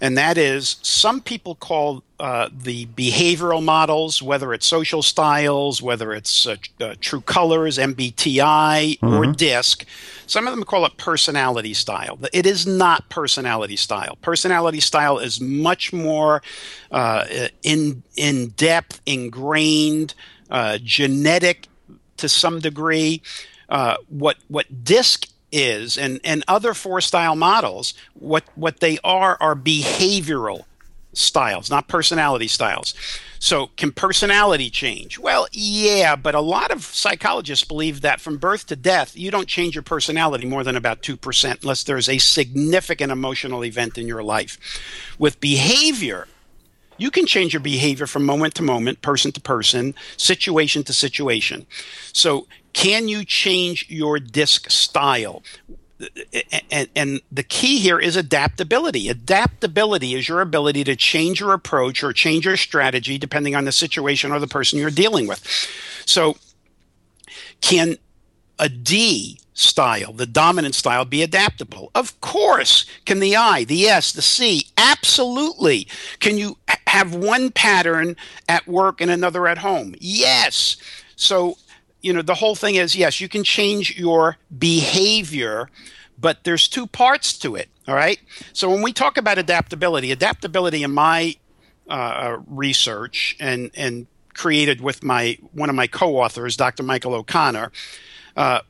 and 0.01 0.17
that 0.17 0.36
is 0.36 0.77
some 0.82 1.21
people 1.21 1.54
call 1.54 2.01
uh, 2.19 2.49
the 2.51 2.88
behavioral 2.88 3.63
models, 3.63 4.19
whether 4.21 4.51
it's 4.51 4.65
social 4.65 5.04
styles, 5.04 5.80
whether 5.80 6.12
it's 6.12 6.47
uh, 6.47 6.56
uh, 6.80 6.95
True 6.99 7.21
Colors, 7.21 7.77
MBTI, 7.77 8.97
or 9.04 9.32
DISC, 9.32 9.86
some 10.25 10.47
of 10.47 10.56
them 10.56 10.63
call 10.63 10.86
it 10.86 10.97
personality 10.97 11.75
style. 11.75 12.17
It 12.34 12.47
is 12.47 12.65
not 12.65 13.10
personality 13.10 13.75
style. 13.75 14.17
Personality 14.23 14.80
style 14.80 15.19
is 15.19 15.39
much 15.39 15.93
more 15.93 16.41
uh, 16.89 17.25
in 17.62 18.01
in 18.15 18.49
depth, 18.49 19.01
ingrained, 19.06 20.15
uh, 20.49 20.80
genetic 20.84 21.67
to 22.17 22.27
some 22.27 22.60
degree. 22.60 23.21
Uh, 23.69 23.97
what 24.10 24.38
what 24.47 24.84
DISC 24.84 25.30
is 25.51 25.97
and 25.97 26.19
and 26.23 26.43
other 26.47 26.73
four 26.73 27.01
style 27.01 27.35
models 27.35 27.93
what 28.13 28.43
what 28.55 28.79
they 28.79 28.97
are 29.03 29.37
are 29.39 29.55
behavioral 29.55 30.65
styles 31.13 31.69
not 31.69 31.87
personality 31.87 32.47
styles. 32.47 32.93
So 33.37 33.67
can 33.75 33.91
personality 33.91 34.69
change? 34.69 35.19
Well 35.19 35.47
yeah 35.51 36.15
but 36.15 36.35
a 36.35 36.41
lot 36.41 36.71
of 36.71 36.83
psychologists 36.83 37.65
believe 37.65 38.01
that 38.01 38.21
from 38.21 38.37
birth 38.37 38.67
to 38.67 38.75
death 38.75 39.17
you 39.17 39.29
don't 39.31 39.47
change 39.47 39.75
your 39.75 39.83
personality 39.83 40.47
more 40.47 40.63
than 40.63 40.75
about 40.75 41.01
2% 41.01 41.61
unless 41.61 41.83
there's 41.83 42.09
a 42.09 42.17
significant 42.17 43.11
emotional 43.11 43.65
event 43.65 43.97
in 43.97 44.07
your 44.07 44.23
life. 44.23 44.57
With 45.19 45.41
behavior 45.41 46.27
you 46.97 47.12
can 47.12 47.25
change 47.25 47.54
your 47.54 47.62
behavior 47.62 48.08
from 48.08 48.25
moment 48.25 48.56
to 48.56 48.63
moment, 48.63 49.01
person 49.01 49.32
to 49.32 49.41
person, 49.41 49.95
situation 50.17 50.84
to 50.84 50.93
situation. 50.93 51.65
So, 52.13 52.47
can 52.73 53.08
you 53.08 53.25
change 53.25 53.86
your 53.89 54.19
disc 54.19 54.69
style? 54.69 55.43
And, 56.71 56.89
and, 56.95 57.21
the 57.32 57.43
key 57.43 57.80
here 57.80 57.99
is 57.99 58.15
adaptability. 58.15 59.08
Adaptability 59.10 60.15
is 60.15 60.27
your 60.27 60.41
ability 60.41 60.84
to 60.86 60.95
change 60.95 61.39
your 61.39 61.54
approach 61.54 62.04
or 62.04 62.12
change 62.12 62.45
your 62.45 62.58
strategy 62.58 63.19
depending 63.19 63.56
on 63.56 63.65
the 63.65 63.71
situation 63.71 64.32
or 64.32 64.39
the 64.39 64.47
person 64.47 64.80
you're 64.80 64.89
dealing 64.89 65.27
with. 65.27 65.45
So, 66.06 66.38
can 67.60 67.97
a 68.58 68.69
D 68.69 69.40
style, 69.53 70.13
the 70.13 70.25
dominant 70.25 70.75
style, 70.75 71.05
be 71.05 71.21
adaptable? 71.21 71.91
Of 71.93 72.19
course. 72.21 72.85
Can 73.05 73.19
the 73.19 73.35
I, 73.35 73.63
the 73.63 73.85
S, 73.85 74.11
the 74.11 74.21
C? 74.21 74.67
Absolutely. 74.77 75.87
Can 76.19 76.37
you 76.37 76.57
have 76.87 77.15
one 77.15 77.51
pattern 77.51 78.15
at 78.47 78.67
work 78.67 79.01
and 79.01 79.11
another 79.11 79.47
at 79.47 79.59
home? 79.59 79.95
Yes. 79.99 80.77
So, 81.15 81.57
you 82.01 82.13
know, 82.13 82.21
the 82.21 82.35
whole 82.35 82.55
thing 82.55 82.75
is 82.75 82.95
yes, 82.95 83.21
you 83.21 83.29
can 83.29 83.43
change 83.43 83.97
your 83.97 84.37
behavior, 84.57 85.69
but 86.17 86.43
there's 86.43 86.67
two 86.67 86.87
parts 86.87 87.37
to 87.39 87.55
it. 87.55 87.69
All 87.87 87.95
right. 87.95 88.19
So 88.53 88.69
when 88.69 88.81
we 88.81 88.93
talk 88.93 89.17
about 89.17 89.37
adaptability, 89.37 90.11
adaptability 90.11 90.83
in 90.83 90.91
my 90.91 91.35
uh, 91.89 91.93
uh 91.93 92.37
research 92.47 93.35
and 93.39 93.71
and 93.75 94.07
created 94.33 94.81
with 94.81 95.03
my 95.03 95.37
one 95.51 95.69
of 95.69 95.75
my 95.75 95.87
co-authors, 95.87 96.55
Dr. 96.55 96.83
Michael 96.83 97.13
O'Connor, 97.13 97.71
uh, 98.37 98.61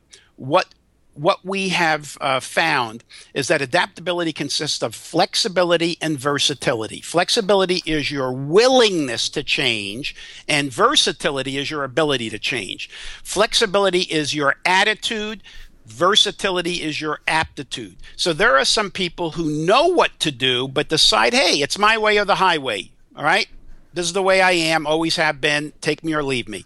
what 0.42 0.74
what 1.14 1.46
we 1.46 1.70
have 1.70 2.18
uh, 2.22 2.40
found 2.40 3.04
is 3.34 3.50
that 3.50 3.62
adaptability 3.62 4.32
consists 4.32 4.82
of 4.82 4.96
flexibility 4.96 5.98
and 6.02 6.18
versatility. 6.18 7.02
Flexibility 7.02 7.84
is 7.86 8.10
your 8.10 8.32
willingness 8.32 9.28
to 9.28 9.44
change, 9.44 10.16
and 10.48 10.72
versatility 10.72 11.58
is 11.58 11.70
your 11.70 11.84
ability 11.84 12.30
to 12.30 12.40
change. 12.40 12.90
Flexibility 13.24 14.04
is 14.04 14.34
your 14.34 14.56
attitude. 14.66 15.44
Versatility 15.86 16.82
is 16.82 17.02
your 17.02 17.20
aptitude. 17.28 17.98
So 18.16 18.32
there 18.32 18.58
are 18.58 18.66
some 18.66 18.90
people 18.90 19.32
who 19.32 19.66
know 19.66 19.88
what 19.88 20.18
to 20.22 20.32
do, 20.32 20.70
but 20.70 20.88
decide, 20.88 21.34
hey, 21.34 21.56
it's 21.62 21.78
my 21.78 21.98
way 21.98 22.18
or 22.20 22.26
the 22.26 22.36
highway. 22.36 22.92
All 23.18 23.26
right? 23.26 23.48
This 23.94 24.06
is 24.06 24.14
the 24.14 24.24
way 24.24 24.42
I 24.42 24.52
am, 24.52 24.88
always 24.88 25.18
have 25.18 25.42
been, 25.42 25.74
take 25.82 26.06
me 26.06 26.14
or 26.14 26.24
leave 26.24 26.48
me. 26.48 26.66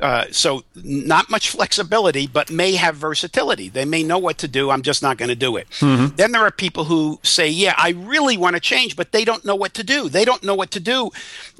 Uh, 0.00 0.24
so 0.30 0.62
not 0.74 1.28
much 1.28 1.50
flexibility, 1.50 2.26
but 2.26 2.50
may 2.50 2.72
have 2.72 2.96
versatility. 2.96 3.68
They 3.68 3.84
may 3.84 4.02
know 4.02 4.18
what 4.18 4.38
to 4.38 4.48
do. 4.48 4.70
I'm 4.70 4.82
just 4.82 5.02
not 5.02 5.18
going 5.18 5.28
to 5.28 5.34
do 5.34 5.56
it. 5.56 5.68
Mm-hmm. 5.80 6.16
Then 6.16 6.32
there 6.32 6.42
are 6.42 6.50
people 6.50 6.84
who 6.84 7.18
say, 7.22 7.48
"Yeah, 7.48 7.74
I 7.76 7.90
really 7.90 8.38
want 8.38 8.56
to 8.56 8.60
change," 8.60 8.96
but 8.96 9.12
they 9.12 9.24
don't 9.24 9.44
know 9.44 9.54
what 9.54 9.74
to 9.74 9.84
do. 9.84 10.08
They 10.08 10.24
don't 10.24 10.42
know 10.42 10.54
what 10.54 10.70
to 10.72 10.80
do 10.80 11.10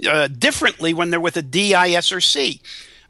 uh, 0.09 0.29
differently 0.29 0.95
when 0.95 1.11
they're 1.11 1.21
with 1.21 1.37
a 1.37 1.43
D, 1.43 1.75
I, 1.75 1.91
S, 1.91 2.13
or 2.13 2.21
C. 2.21 2.61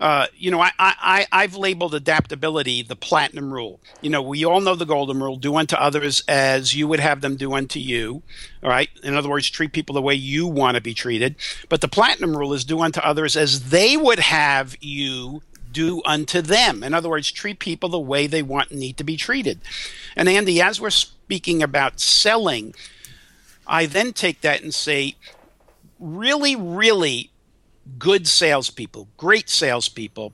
Uh, 0.00 0.26
you 0.34 0.50
know, 0.50 0.60
I, 0.60 0.72
I, 0.78 1.26
I've 1.30 1.54
labeled 1.54 1.94
adaptability 1.94 2.82
the 2.82 2.96
platinum 2.96 3.52
rule. 3.52 3.80
You 4.00 4.08
know, 4.08 4.22
we 4.22 4.46
all 4.46 4.62
know 4.62 4.74
the 4.74 4.86
golden 4.86 5.22
rule 5.22 5.36
do 5.36 5.54
unto 5.56 5.76
others 5.76 6.24
as 6.26 6.74
you 6.74 6.88
would 6.88 7.00
have 7.00 7.20
them 7.20 7.36
do 7.36 7.52
unto 7.52 7.78
you. 7.78 8.22
All 8.62 8.70
right. 8.70 8.88
In 9.02 9.14
other 9.14 9.28
words, 9.28 9.50
treat 9.50 9.72
people 9.72 9.94
the 9.94 10.00
way 10.00 10.14
you 10.14 10.46
want 10.46 10.76
to 10.76 10.80
be 10.80 10.94
treated. 10.94 11.36
But 11.68 11.82
the 11.82 11.88
platinum 11.88 12.34
rule 12.34 12.54
is 12.54 12.64
do 12.64 12.80
unto 12.80 13.00
others 13.00 13.36
as 13.36 13.68
they 13.68 13.98
would 13.98 14.20
have 14.20 14.74
you 14.80 15.42
do 15.70 16.00
unto 16.06 16.40
them. 16.40 16.82
In 16.82 16.94
other 16.94 17.10
words, 17.10 17.30
treat 17.30 17.58
people 17.58 17.90
the 17.90 18.00
way 18.00 18.26
they 18.26 18.42
want 18.42 18.70
and 18.70 18.80
need 18.80 18.96
to 18.96 19.04
be 19.04 19.18
treated. 19.18 19.60
And 20.16 20.30
Andy, 20.30 20.62
as 20.62 20.80
we're 20.80 20.90
speaking 20.90 21.62
about 21.62 22.00
selling, 22.00 22.74
I 23.66 23.84
then 23.84 24.14
take 24.14 24.40
that 24.40 24.62
and 24.62 24.74
say, 24.74 25.16
really, 25.98 26.56
really 26.56 27.30
good 27.98 28.26
salespeople, 28.26 29.08
great 29.16 29.48
salespeople, 29.48 30.32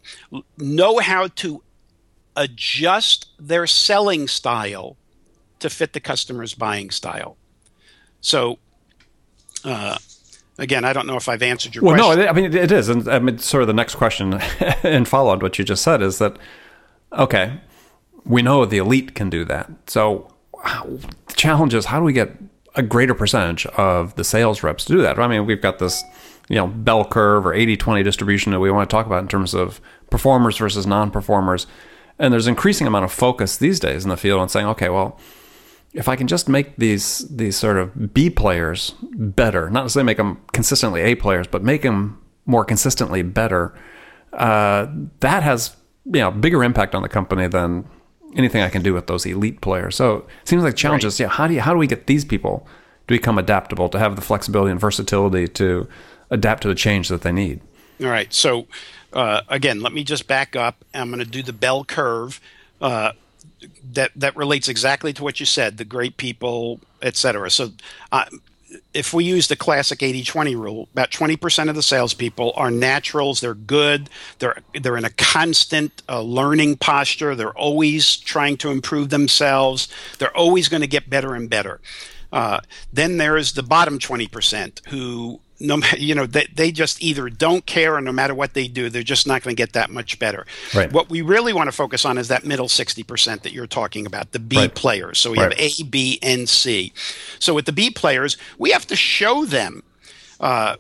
know 0.59 0.99
how 0.99 1.29
to 1.29 1.63
adjust 2.37 3.29
their 3.39 3.67
selling 3.67 4.29
style 4.29 4.97
to 5.59 5.71
fit 5.71 5.93
the 5.93 6.01
customer's 6.01 6.55
buying 6.55 6.91
style. 6.91 7.37
So, 8.21 8.59
uh, 9.65 9.97
again, 10.59 10.85
I 10.85 10.93
don't 10.93 11.07
know 11.07 11.17
if 11.17 11.29
I've 11.29 11.43
answered 11.43 11.75
your 11.75 11.85
well, 11.85 11.95
question. 11.95 12.25
no, 12.25 12.29
I 12.29 12.33
mean 12.33 12.55
it 12.55 12.73
is, 12.73 12.89
and 12.89 13.09
I 13.09 13.19
mean 13.19 13.39
sort 13.39 13.63
of 13.63 13.67
the 13.67 13.75
next 13.75 13.95
question 13.95 14.35
and 14.83 15.09
follow 15.09 15.31
on 15.31 15.41
what 15.41 15.59
you 15.59 15.65
just 15.65 15.83
said 15.83 16.03
is 16.03 16.19
that 16.19 16.37
okay, 17.13 17.61
we 18.25 18.43
know 18.43 18.65
the 18.65 18.79
elite 18.79 19.15
can 19.15 19.31
do 19.31 19.45
that. 19.45 19.71
So, 19.87 20.33
the 20.53 21.35
challenge 21.35 21.75
is 21.75 21.87
how 21.87 21.99
do 21.99 22.05
we 22.05 22.13
get 22.13 22.33
a 22.75 22.83
greater 22.83 23.15
percentage 23.15 23.65
of 23.67 24.15
the 24.17 24.25
sales 24.25 24.63
reps 24.63 24.85
to 24.87 24.93
do 24.93 25.03
that? 25.03 25.19
I 25.19 25.29
mean, 25.29 25.47
we've 25.47 25.63
got 25.63 25.79
this 25.79 26.03
you 26.49 26.57
know 26.57 26.67
bell 26.67 27.05
curve 27.05 27.47
or 27.47 27.53
80-20 27.53 28.05
distribution 28.05 28.53
that 28.53 28.61
we 28.61 28.71
want 28.71 28.89
to 28.89 28.95
talk 28.95 29.07
about 29.07 29.23
in 29.23 29.29
terms 29.29 29.55
of 29.55 29.81
performers 30.11 30.59
versus 30.59 30.87
non-performers 30.87 31.67
and 32.19 32.33
there's 32.33 32.47
increasing 32.47 32.87
amount 32.87 33.05
of 33.05 33.13
focus 33.13 33.57
these 33.57 33.81
days 33.81 34.05
in 34.05 34.11
the 34.11 34.17
field 34.17 34.41
on 34.41 34.49
saying 34.49 34.67
okay 34.67 34.89
well 34.89 35.19
if 35.97 36.09
I 36.09 36.17
can 36.17 36.27
just 36.27 36.49
make 36.49 36.77
these 36.77 37.27
these 37.29 37.57
sort 37.57 37.79
of 37.79 38.13
B 38.13 38.29
players 38.29 38.95
better, 39.03 39.71
not 39.71 39.85
necessarily 39.85 40.05
make 40.07 40.19
them 40.19 40.43
consistently 40.53 41.01
A 41.01 41.15
players, 41.15 41.47
but 41.47 41.65
make 41.65 41.83
them 41.83 42.23
more 42.45 42.65
consistently 42.67 43.23
better, 43.23 43.75
uh, 44.35 44.87
that 45.21 45.43
has 45.43 45.75
you 46.05 46.21
know 46.21 46.31
bigger 46.31 46.63
impact 46.63 46.95
on 46.95 47.03
the 47.03 47.09
company 47.09 47.49
than 47.49 47.89
anything 48.37 48.61
I 48.63 48.69
can 48.69 48.83
do 48.83 48.93
with 48.93 49.07
those 49.07 49.25
elite 49.25 49.63
players. 49.63 49.97
So 49.97 50.27
it 50.43 50.49
seems 50.49 50.63
like 50.63 50.77
challenges. 50.77 51.19
Right. 51.19 51.27
Yeah, 51.27 51.31
how 51.31 51.49
do 51.49 51.55
you 51.55 51.63
how 51.63 51.73
do 51.73 51.79
we 51.79 51.87
get 51.87 52.07
these 52.07 52.27
people 52.27 52.69
to 53.09 53.15
become 53.15 53.39
adaptable, 53.39 53.89
to 53.89 53.99
have 53.99 54.17
the 54.17 54.23
flexibility 54.23 54.73
and 54.73 54.81
versatility 54.81 55.49
to 55.49 55.89
adapt 56.31 56.63
to 56.63 56.69
the 56.69 56.75
change 56.75 57.09
that 57.09 57.23
they 57.23 57.33
need. 57.33 57.61
All 58.01 58.09
right. 58.09 58.33
So, 58.33 58.67
uh, 59.13 59.43
again, 59.49 59.81
let 59.81 59.93
me 59.93 60.05
just 60.05 60.27
back 60.27 60.55
up. 60.57 60.85
I'm 60.95 61.09
going 61.09 61.25
to 61.25 61.31
do 61.31 61.43
the 61.43 61.53
bell 61.53 61.85
curve. 61.85 62.41
Uh, 62.81 63.13
that 63.93 64.11
that 64.17 64.37
relates 64.37 64.69
exactly 64.69 65.13
to 65.15 65.23
what 65.23 65.41
you 65.41 65.47
said. 65.47 65.79
The 65.79 65.85
great 65.85 66.17
people, 66.17 66.81
etc. 67.01 67.51
So, 67.51 67.73
uh, 68.13 68.27
if 68.93 69.15
we 69.15 69.25
use 69.25 69.49
the 69.49 69.57
classic 69.57 70.01
80-20 70.01 70.57
rule, 70.57 70.89
about 70.93 71.11
20% 71.11 71.69
of 71.69 71.75
the 71.75 71.83
salespeople 71.83 72.53
are 72.57 72.71
naturals. 72.71 73.41
They're 73.41 73.55
good. 73.55 74.11
They're 74.39 74.59
they're 74.75 74.97
in 74.97 75.05
a 75.05 75.11
constant 75.11 76.03
uh, 76.09 76.21
learning 76.21 76.77
posture. 76.77 77.35
They're 77.35 77.57
always 77.57 78.17
trying 78.17 78.57
to 78.59 78.71
improve 78.71 79.11
themselves. 79.11 79.89
They're 80.19 80.37
always 80.37 80.69
going 80.69 80.83
to 80.83 80.89
get 80.89 81.09
better 81.09 81.35
and 81.35 81.49
better. 81.49 81.81
Uh, 82.33 82.61
then 82.93 83.17
there 83.17 83.37
is 83.37 83.53
the 83.53 83.63
bottom 83.63 83.99
20% 83.99 84.87
who 84.89 85.41
no 85.59 85.81
you 85.97 86.15
know 86.15 86.27
they, 86.27 86.47
they 86.55 86.71
just 86.71 87.03
either 87.03 87.29
don't 87.29 87.67
care 87.67 87.95
or 87.95 88.01
no 88.01 88.13
matter 88.13 88.35
what 88.35 88.55
they 88.55 88.69
do 88.69 88.89
they're 88.91 89.03
just 89.03 89.27
not 89.27 89.43
going 89.43 89.55
to 89.55 89.61
get 89.61 89.73
that 89.73 89.91
much 89.91 90.19
better 90.19 90.47
right. 90.75 90.93
what 90.93 91.09
we 91.09 91.23
really 91.23 91.53
want 91.53 91.69
to 91.69 91.73
focus 91.73 92.05
on 92.05 92.19
is 92.19 92.29
that 92.29 92.45
middle 92.45 92.67
60% 92.69 93.43
that 93.43 93.53
you're 93.53 93.67
talking 93.67 94.07
about 94.07 94.33
the 94.33 94.39
b 94.39 94.57
right. 94.57 94.75
players 94.75 95.19
so 95.19 95.31
we 95.31 95.39
right. 95.39 95.53
have 95.53 95.81
a 95.81 95.83
b 95.85 96.19
and 96.23 96.49
c 96.49 96.93
so 97.39 97.55
with 97.55 97.67
the 97.67 97.73
b 97.73 97.91
players 97.91 98.37
we 98.59 98.71
have 98.71 98.87
to 98.87 98.97
show 98.97 99.45
them 99.45 99.83
uh, 100.41 100.77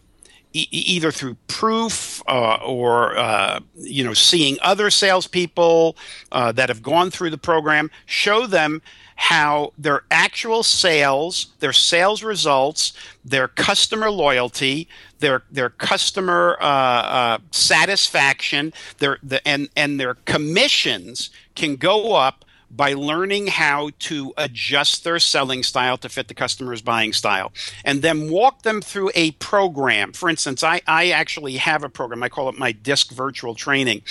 e- 0.52 0.68
either 0.70 1.10
through 1.10 1.36
proof 1.48 2.22
uh, 2.28 2.58
or 2.64 3.16
uh, 3.16 3.60
you 3.76 4.04
know 4.04 4.14
seeing 4.14 4.58
other 4.62 4.90
salespeople 4.90 5.96
uh, 6.32 6.52
that 6.52 6.68
have 6.68 6.82
gone 6.82 7.10
through 7.10 7.30
the 7.30 7.38
program 7.38 7.90
show 8.06 8.46
them 8.46 8.82
how 9.16 9.72
their 9.76 10.02
actual 10.10 10.62
sales, 10.62 11.48
their 11.58 11.72
sales 11.72 12.22
results, 12.22 12.92
their 13.24 13.48
customer 13.48 14.10
loyalty, 14.10 14.88
their 15.18 15.42
their 15.50 15.70
customer 15.70 16.56
uh, 16.60 16.64
uh, 16.64 17.38
satisfaction, 17.50 18.72
their 18.98 19.18
the, 19.22 19.46
and 19.48 19.68
and 19.74 19.98
their 19.98 20.14
commissions 20.14 21.30
can 21.54 21.76
go 21.76 22.14
up 22.14 22.44
by 22.70 22.92
learning 22.92 23.46
how 23.46 23.90
to 23.98 24.32
adjust 24.36 25.04
their 25.04 25.18
selling 25.18 25.62
style 25.62 25.96
to 25.98 26.08
fit 26.08 26.28
the 26.28 26.34
customer's 26.34 26.82
buying 26.82 27.12
style 27.12 27.52
and 27.84 28.02
then 28.02 28.30
walk 28.30 28.62
them 28.62 28.80
through 28.80 29.10
a 29.14 29.30
program. 29.32 30.12
For 30.12 30.28
instance 30.28 30.62
i, 30.62 30.80
I 30.86 31.10
actually 31.10 31.56
have 31.56 31.84
a 31.84 31.88
program. 31.88 32.22
I 32.22 32.28
call 32.28 32.48
it 32.48 32.58
my 32.58 32.72
disc 32.72 33.12
virtual 33.12 33.54
training. 33.54 34.02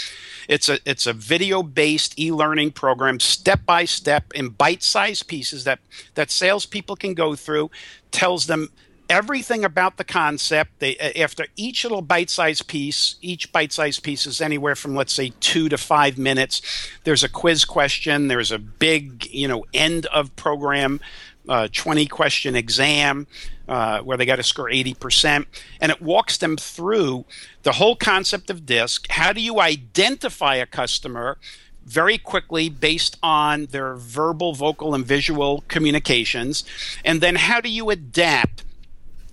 It's 0.48 0.70
a 0.70 0.80
it's 0.86 1.06
a 1.06 1.13
video 1.13 1.63
based 1.63 2.20
e-learning 2.20 2.72
program 2.72 3.20
step 3.20 3.65
by 3.65 3.86
step 3.86 4.32
in 4.34 4.50
bite-sized 4.50 5.28
pieces 5.28 5.63
that 5.65 5.80
that 6.15 6.32
salespeople 6.32 6.96
can 6.96 7.13
go 7.13 7.36
through 7.36 7.72
tells 8.12 8.48
them 8.48 8.70
everything 9.10 9.63
about 9.63 9.98
the 9.98 10.04
concept. 10.04 10.80
They 10.80 10.98
after 10.98 11.48
each 11.56 11.84
little 11.84 12.02
bite-sized 12.02 12.68
piece, 12.68 13.15
each 13.22 13.52
bite-sized 13.52 14.04
piece 14.04 14.26
is 14.26 14.41
anywhere 14.41 14.76
from 14.76 14.96
let's 14.96 15.13
say 15.13 15.34
two 15.39 15.70
to 15.70 15.78
five 15.78 16.18
minutes. 16.18 16.62
There's 17.04 17.24
a 17.24 17.30
quiz 17.30 17.65
question. 17.65 18.28
There's 18.28 18.52
a 18.52 18.60
big, 18.60 19.28
you 19.28 19.48
know, 19.48 19.65
end 19.74 20.06
of 20.08 20.36
program, 20.36 21.00
uh, 21.48 21.68
20 21.72 22.06
question 22.08 22.56
exam. 22.56 23.28
Uh, 23.68 24.00
where 24.02 24.15
they 24.15 24.28
got 24.28 24.36
to 24.36 24.44
score 24.44 24.70
80%. 24.70 25.48
And 25.82 25.91
it 25.91 26.00
walks 26.00 26.38
them 26.38 26.56
through 26.56 27.26
the 27.63 27.72
whole 27.72 27.96
concept 27.96 28.52
of 28.52 28.63
DISC. 28.63 29.08
How 29.10 29.34
do 29.34 29.41
you 29.41 29.60
identify 29.60 30.54
a 30.58 30.68
customer 30.68 31.39
very 31.84 32.20
quickly 32.20 32.70
based 32.70 33.18
on 33.24 33.65
their 33.68 33.96
verbal, 33.96 34.54
vocal, 34.54 34.94
and 34.94 35.04
visual 35.04 35.63
communications? 35.68 36.63
And 37.04 37.22
then 37.22 37.38
how 37.38 37.60
do 37.60 37.70
you 37.70 37.89
adapt 37.89 38.64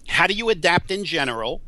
how 0.09 0.27
do 0.27 0.35
you 0.35 0.49
adapt 0.51 0.91
in 0.91 1.05
general? 1.05 1.61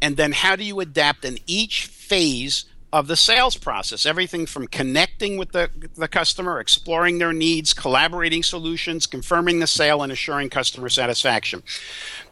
And 0.00 0.16
then 0.16 0.32
how 0.32 0.56
do 0.56 0.64
you 0.64 0.80
adapt 0.80 1.24
in 1.24 1.38
each 1.46 1.86
phase 1.86 2.66
of 2.92 3.06
the 3.06 3.16
sales 3.16 3.56
process? 3.56 4.04
Everything 4.04 4.46
from 4.46 4.66
connecting 4.66 5.36
with 5.36 5.52
the, 5.52 5.70
the 5.96 6.08
customer, 6.08 6.60
exploring 6.60 7.18
their 7.18 7.32
needs, 7.32 7.72
collaborating 7.72 8.42
solutions, 8.42 9.06
confirming 9.06 9.60
the 9.60 9.66
sale, 9.66 10.02
and 10.02 10.12
assuring 10.12 10.50
customer 10.50 10.88
satisfaction. 10.88 11.62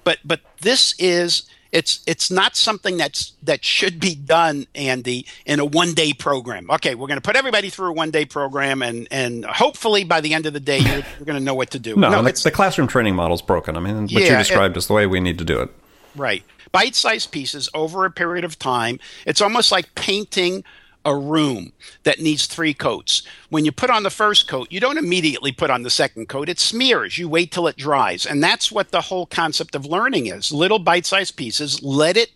But 0.04 0.18
but 0.24 0.40
this 0.60 0.94
is 0.98 1.48
it's 1.74 2.00
it's 2.06 2.30
not 2.30 2.56
something 2.56 2.96
that's 2.96 3.32
that 3.42 3.64
should 3.64 3.98
be 3.98 4.14
done, 4.14 4.66
Andy, 4.76 5.26
in 5.44 5.58
a 5.58 5.64
one 5.64 5.92
day 5.92 6.12
program. 6.12 6.70
Okay, 6.70 6.94
we're 6.94 7.08
going 7.08 7.18
to 7.18 7.22
put 7.22 7.34
everybody 7.34 7.68
through 7.68 7.88
a 7.88 7.92
one 7.92 8.12
day 8.12 8.24
program, 8.24 8.80
and 8.80 9.08
and 9.10 9.44
hopefully 9.44 10.04
by 10.04 10.20
the 10.20 10.34
end 10.34 10.46
of 10.46 10.52
the 10.52 10.60
day, 10.60 10.78
you're, 10.78 10.94
you're 10.94 11.26
going 11.26 11.38
to 11.38 11.44
know 11.44 11.54
what 11.54 11.70
to 11.72 11.80
do. 11.80 11.96
No, 11.96 12.10
no 12.10 12.22
the, 12.22 12.40
the, 12.44 12.52
classroom 12.52 12.86
training 12.86 13.16
model 13.16 13.34
is 13.34 13.42
broken. 13.42 13.76
I 13.76 13.80
mean, 13.80 14.02
what 14.02 14.12
yeah, 14.12 14.20
you 14.20 14.36
described 14.38 14.76
it, 14.76 14.78
is 14.78 14.86
the 14.86 14.94
way 14.94 15.06
we 15.06 15.18
need 15.18 15.36
to 15.38 15.44
do 15.44 15.60
it. 15.60 15.70
Right, 16.14 16.44
bite 16.70 16.94
sized 16.94 17.32
pieces 17.32 17.68
over 17.74 18.04
a 18.04 18.10
period 18.10 18.44
of 18.44 18.56
time. 18.56 19.00
It's 19.26 19.40
almost 19.40 19.72
like 19.72 19.92
painting 19.96 20.62
a 21.04 21.16
room 21.16 21.72
that 22.04 22.20
needs 22.20 22.46
three 22.46 22.74
coats. 22.74 23.22
When 23.50 23.64
you 23.64 23.72
put 23.72 23.90
on 23.90 24.02
the 24.02 24.10
first 24.10 24.48
coat, 24.48 24.68
you 24.70 24.80
don't 24.80 24.98
immediately 24.98 25.52
put 25.52 25.70
on 25.70 25.82
the 25.82 25.90
second 25.90 26.28
coat. 26.28 26.48
It 26.48 26.58
smears. 26.58 27.18
You 27.18 27.28
wait 27.28 27.52
till 27.52 27.66
it 27.66 27.76
dries. 27.76 28.24
And 28.24 28.42
that's 28.42 28.72
what 28.72 28.90
the 28.90 29.02
whole 29.02 29.26
concept 29.26 29.74
of 29.74 29.86
learning 29.86 30.26
is 30.26 30.52
little 30.52 30.78
bite 30.78 31.06
sized 31.06 31.36
pieces. 31.36 31.82
Let 31.82 32.16
it, 32.16 32.32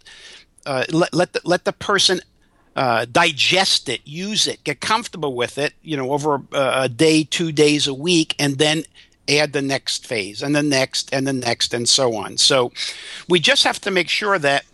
uh, 0.67 0.85
let, 0.93 1.15
let, 1.15 1.33
the, 1.33 1.41
let 1.45 1.65
the 1.65 1.73
person 1.73 2.21
uh, 2.77 3.07
digest 3.11 3.89
it, 3.89 4.01
use 4.05 4.47
it, 4.47 4.63
get 4.65 4.81
comfortable 4.81 5.35
with 5.35 5.59
it, 5.59 5.75
you 5.83 5.97
know, 5.97 6.13
over 6.13 6.43
a, 6.53 6.83
a 6.83 6.89
day, 6.89 7.25
two 7.25 7.53
days 7.53 7.87
a 7.87 7.95
week, 7.95 8.35
and 8.39 8.59
then 8.59 8.85
add 9.29 9.53
the 9.53 9.63
next 9.63 10.07
phase 10.07 10.43
and 10.43 10.57
the 10.57 10.63
next 10.63 11.13
and 11.13 11.27
the 11.27 11.33
next 11.33 11.75
and 11.75 11.89
so 11.89 12.15
on. 12.15 12.39
So 12.39 12.73
we 13.29 13.41
just 13.41 13.65
have 13.65 13.81
to 13.83 13.91
make 13.91 14.09
sure 14.09 14.39
that 14.39 14.65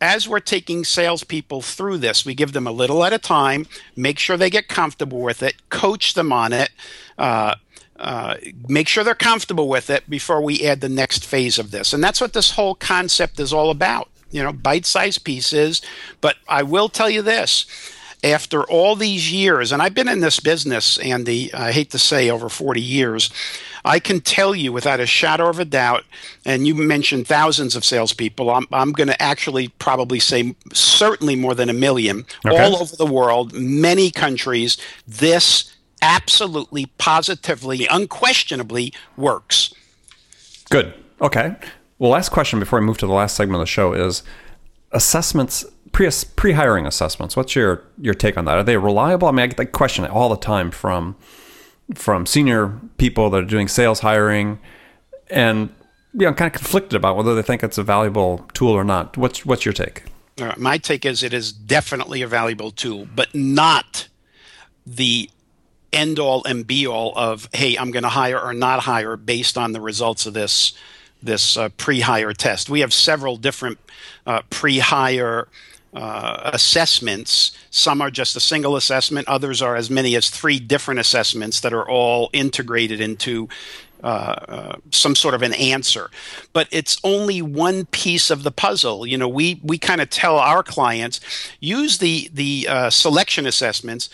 as 0.00 0.28
we're 0.28 0.40
taking 0.40 0.84
salespeople 0.84 1.62
through 1.62 1.98
this, 1.98 2.24
we 2.24 2.34
give 2.34 2.52
them 2.52 2.66
a 2.66 2.72
little 2.72 3.04
at 3.04 3.12
a 3.12 3.18
time, 3.18 3.66
make 3.96 4.18
sure 4.18 4.36
they 4.36 4.50
get 4.50 4.68
comfortable 4.68 5.20
with 5.20 5.42
it, 5.42 5.68
coach 5.70 6.14
them 6.14 6.32
on 6.32 6.52
it, 6.52 6.70
uh, 7.18 7.54
uh, 7.98 8.36
make 8.68 8.88
sure 8.88 9.04
they're 9.04 9.14
comfortable 9.14 9.68
with 9.68 9.88
it 9.90 10.08
before 10.10 10.40
we 10.40 10.66
add 10.66 10.80
the 10.80 10.88
next 10.88 11.24
phase 11.24 11.58
of 11.58 11.70
this. 11.70 11.92
And 11.92 12.02
that's 12.02 12.20
what 12.20 12.32
this 12.32 12.52
whole 12.52 12.74
concept 12.74 13.38
is 13.38 13.52
all 13.52 13.70
about. 13.70 14.08
You 14.30 14.42
know, 14.42 14.52
bite 14.52 14.84
sized 14.84 15.24
pieces. 15.24 15.80
But 16.20 16.36
I 16.48 16.64
will 16.64 16.88
tell 16.88 17.08
you 17.08 17.22
this 17.22 17.66
after 18.24 18.64
all 18.64 18.96
these 18.96 19.30
years, 19.30 19.70
and 19.70 19.82
I've 19.82 19.94
been 19.94 20.08
in 20.08 20.20
this 20.20 20.40
business, 20.40 20.96
Andy, 20.98 21.52
I 21.52 21.72
hate 21.72 21.90
to 21.90 21.98
say 21.98 22.30
over 22.30 22.48
40 22.48 22.80
years, 22.80 23.30
I 23.84 23.98
can 23.98 24.22
tell 24.22 24.54
you 24.54 24.72
without 24.72 24.98
a 24.98 25.06
shadow 25.06 25.48
of 25.48 25.58
a 25.58 25.64
doubt, 25.66 26.04
and 26.46 26.66
you 26.66 26.74
mentioned 26.74 27.28
thousands 27.28 27.76
of 27.76 27.84
salespeople, 27.84 28.48
I'm, 28.48 28.66
I'm 28.72 28.92
going 28.92 29.08
to 29.08 29.22
actually 29.22 29.68
probably 29.68 30.18
say 30.18 30.54
certainly 30.72 31.36
more 31.36 31.54
than 31.54 31.68
a 31.68 31.74
million 31.74 32.24
okay. 32.46 32.64
all 32.64 32.76
over 32.76 32.96
the 32.96 33.06
world, 33.06 33.52
many 33.52 34.10
countries. 34.10 34.78
This 35.06 35.70
absolutely, 36.00 36.86
positively, 36.96 37.86
unquestionably 37.90 38.94
works. 39.18 39.74
Good. 40.70 40.94
Okay. 41.20 41.54
Well, 41.98 42.10
last 42.10 42.30
question 42.30 42.58
before 42.58 42.80
we 42.80 42.86
move 42.86 42.98
to 42.98 43.06
the 43.06 43.12
last 43.12 43.36
segment 43.36 43.56
of 43.56 43.60
the 43.60 43.70
show 43.70 43.92
is 43.92 44.22
assessments 44.94 45.64
pre 45.92 46.10
pre 46.36 46.52
hiring 46.52 46.86
assessments. 46.86 47.36
What's 47.36 47.54
your 47.54 47.84
your 48.00 48.14
take 48.14 48.38
on 48.38 48.44
that? 48.46 48.56
Are 48.58 48.62
they 48.62 48.76
reliable? 48.76 49.28
I 49.28 49.32
mean, 49.32 49.40
I 49.40 49.46
get 49.48 49.56
that 49.58 49.72
question 49.72 50.04
all 50.06 50.28
the 50.28 50.36
time 50.36 50.70
from 50.70 51.16
from 51.94 52.24
senior 52.26 52.80
people 52.96 53.28
that 53.30 53.42
are 53.42 53.46
doing 53.46 53.68
sales 53.68 54.00
hiring, 54.00 54.58
and 55.28 55.70
you 56.12 56.20
know, 56.20 56.28
I'm 56.28 56.34
kind 56.34 56.46
of 56.46 56.58
conflicted 56.58 56.94
about 56.94 57.16
whether 57.16 57.34
they 57.34 57.42
think 57.42 57.62
it's 57.62 57.78
a 57.78 57.82
valuable 57.82 58.46
tool 58.54 58.72
or 58.72 58.84
not. 58.84 59.16
What's 59.16 59.44
what's 59.44 59.64
your 59.64 59.74
take? 59.74 60.04
my 60.56 60.78
take 60.78 61.04
is 61.04 61.22
it 61.22 61.32
is 61.32 61.52
definitely 61.52 62.20
a 62.22 62.26
valuable 62.26 62.72
tool, 62.72 63.06
but 63.14 63.32
not 63.34 64.08
the 64.84 65.30
end 65.92 66.18
all 66.18 66.44
and 66.44 66.66
be 66.66 66.86
all 66.86 67.12
of 67.16 67.48
hey, 67.52 67.76
I'm 67.76 67.92
going 67.92 68.02
to 68.02 68.08
hire 68.08 68.40
or 68.40 68.52
not 68.52 68.80
hire 68.80 69.16
based 69.16 69.56
on 69.56 69.72
the 69.72 69.80
results 69.80 70.26
of 70.26 70.34
this 70.34 70.72
this 71.24 71.56
uh, 71.56 71.68
pre-hire 71.70 72.32
test. 72.32 72.70
We 72.70 72.80
have 72.80 72.92
several 72.92 73.36
different 73.36 73.78
uh, 74.26 74.42
pre-hire 74.50 75.48
uh, 75.94 76.50
assessments. 76.52 77.56
Some 77.70 78.00
are 78.00 78.10
just 78.10 78.36
a 78.36 78.40
single 78.40 78.76
assessment, 78.76 79.28
others 79.28 79.62
are 79.62 79.76
as 79.76 79.90
many 79.90 80.16
as 80.16 80.28
three 80.28 80.58
different 80.58 81.00
assessments 81.00 81.60
that 81.60 81.72
are 81.72 81.88
all 81.88 82.30
integrated 82.32 83.00
into 83.00 83.48
uh, 84.02 84.34
uh, 84.48 84.76
some 84.90 85.14
sort 85.14 85.32
of 85.32 85.40
an 85.40 85.54
answer. 85.54 86.10
But 86.52 86.68
it's 86.70 86.98
only 87.04 87.40
one 87.40 87.86
piece 87.86 88.30
of 88.30 88.42
the 88.42 88.50
puzzle. 88.50 89.06
You 89.06 89.16
know, 89.16 89.28
we 89.28 89.60
we 89.62 89.78
kind 89.78 90.02
of 90.02 90.10
tell 90.10 90.38
our 90.38 90.62
clients 90.62 91.20
use 91.58 91.98
the 91.98 92.28
the 92.34 92.66
uh, 92.68 92.90
selection 92.90 93.46
assessments 93.46 94.10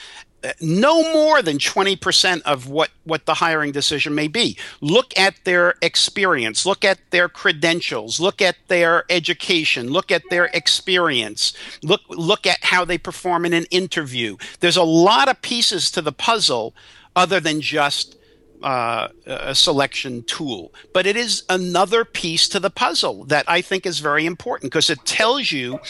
no 0.61 1.13
more 1.13 1.43
than 1.43 1.59
20% 1.59 2.43
of 2.43 2.69
what, 2.69 2.91
what 3.05 3.27
the 3.27 3.35
hiring 3.35 3.73
decision 3.73 4.15
may 4.15 4.29
be. 4.29 4.57
Look 4.81 5.17
at 5.19 5.35
their 5.45 5.75
experience, 5.83 6.65
look 6.65 6.85
at 6.85 6.99
their 7.11 7.29
credentials, 7.29 8.21
look 8.21 8.41
at 8.41 8.57
their 8.69 9.05
education, 9.11 9.89
look 9.89 10.11
at 10.11 10.23
their 10.31 10.47
experience, 10.47 11.53
look, 11.83 12.03
look 12.09 12.47
at 12.47 12.65
how 12.65 12.85
they 12.85 12.99
perform 12.99 13.45
in 13.45 13.53
an 13.53 13.67
interview. 13.71 14.37
There's 14.61 14.77
a 14.77 14.83
lot 14.83 15.29
of 15.29 15.43
pieces 15.43 15.91
to 15.93 16.03
the 16.03 16.13
puzzle 16.13 16.75
other 17.15 17.41
than 17.41 17.61
just 17.61 18.17
uh, 18.63 19.09
a 19.27 19.55
selection 19.55 20.23
tool. 20.25 20.73
But 20.93 21.07
it 21.07 21.17
is 21.17 21.45
another 21.49 22.05
piece 22.05 22.49
to 22.49 22.61
the 22.61 22.71
puzzle 22.71 23.25
that 23.25 23.45
I 23.49 23.61
think 23.61 23.87
is 23.87 24.01
very 24.01 24.27
important 24.27 24.73
because 24.73 24.91
it 24.91 25.05
tells 25.05 25.53
you 25.53 25.81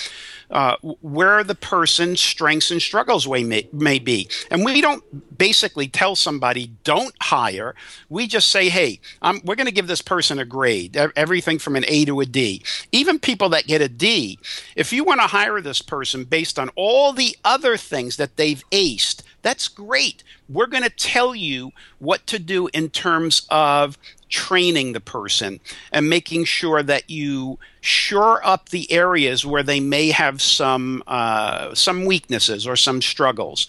uh, 0.50 0.76
where 1.00 1.44
the 1.44 1.54
person's 1.54 2.20
strengths 2.20 2.70
and 2.70 2.82
struggles 2.82 3.28
may, 3.28 3.68
may 3.72 3.98
be. 3.98 4.28
And 4.50 4.64
we 4.64 4.80
don't 4.80 5.38
basically 5.38 5.86
tell 5.86 6.16
somebody, 6.16 6.72
don't 6.82 7.14
hire. 7.22 7.74
We 8.08 8.26
just 8.26 8.50
say, 8.50 8.68
hey, 8.68 9.00
um, 9.22 9.40
we're 9.44 9.54
going 9.54 9.66
to 9.66 9.72
give 9.72 9.86
this 9.86 10.02
person 10.02 10.38
a 10.38 10.44
grade, 10.44 10.96
everything 10.96 11.58
from 11.58 11.76
an 11.76 11.84
A 11.86 12.04
to 12.06 12.20
a 12.20 12.26
D. 12.26 12.64
Even 12.90 13.18
people 13.18 13.48
that 13.50 13.66
get 13.66 13.80
a 13.80 13.88
D, 13.88 14.38
if 14.74 14.92
you 14.92 15.04
want 15.04 15.20
to 15.20 15.28
hire 15.28 15.60
this 15.60 15.82
person 15.82 16.24
based 16.24 16.58
on 16.58 16.68
all 16.74 17.12
the 17.12 17.36
other 17.44 17.76
things 17.76 18.16
that 18.16 18.36
they've 18.36 18.64
aced, 18.72 19.22
that's 19.42 19.68
great. 19.68 20.22
We're 20.48 20.66
going 20.66 20.82
to 20.82 20.90
tell 20.90 21.34
you 21.34 21.72
what 21.98 22.26
to 22.28 22.38
do 22.38 22.68
in 22.72 22.90
terms 22.90 23.46
of 23.50 23.98
training 24.28 24.92
the 24.92 25.00
person 25.00 25.60
and 25.92 26.08
making 26.08 26.44
sure 26.44 26.82
that 26.82 27.10
you 27.10 27.58
shore 27.80 28.46
up 28.46 28.68
the 28.68 28.90
areas 28.92 29.44
where 29.44 29.62
they 29.62 29.80
may 29.80 30.10
have 30.10 30.40
some 30.40 31.02
uh, 31.06 31.74
some 31.74 32.04
weaknesses 32.04 32.66
or 32.66 32.76
some 32.76 33.02
struggles. 33.02 33.66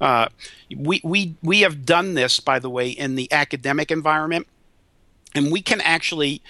Uh, 0.00 0.28
we, 0.76 1.00
we, 1.02 1.34
we 1.42 1.60
have 1.60 1.86
done 1.86 2.14
this, 2.14 2.40
by 2.40 2.58
the 2.58 2.68
way, 2.68 2.90
in 2.90 3.14
the 3.14 3.32
academic 3.32 3.90
environment, 3.90 4.46
and 5.34 5.50
we 5.50 5.62
can 5.62 5.80
actually 5.80 6.42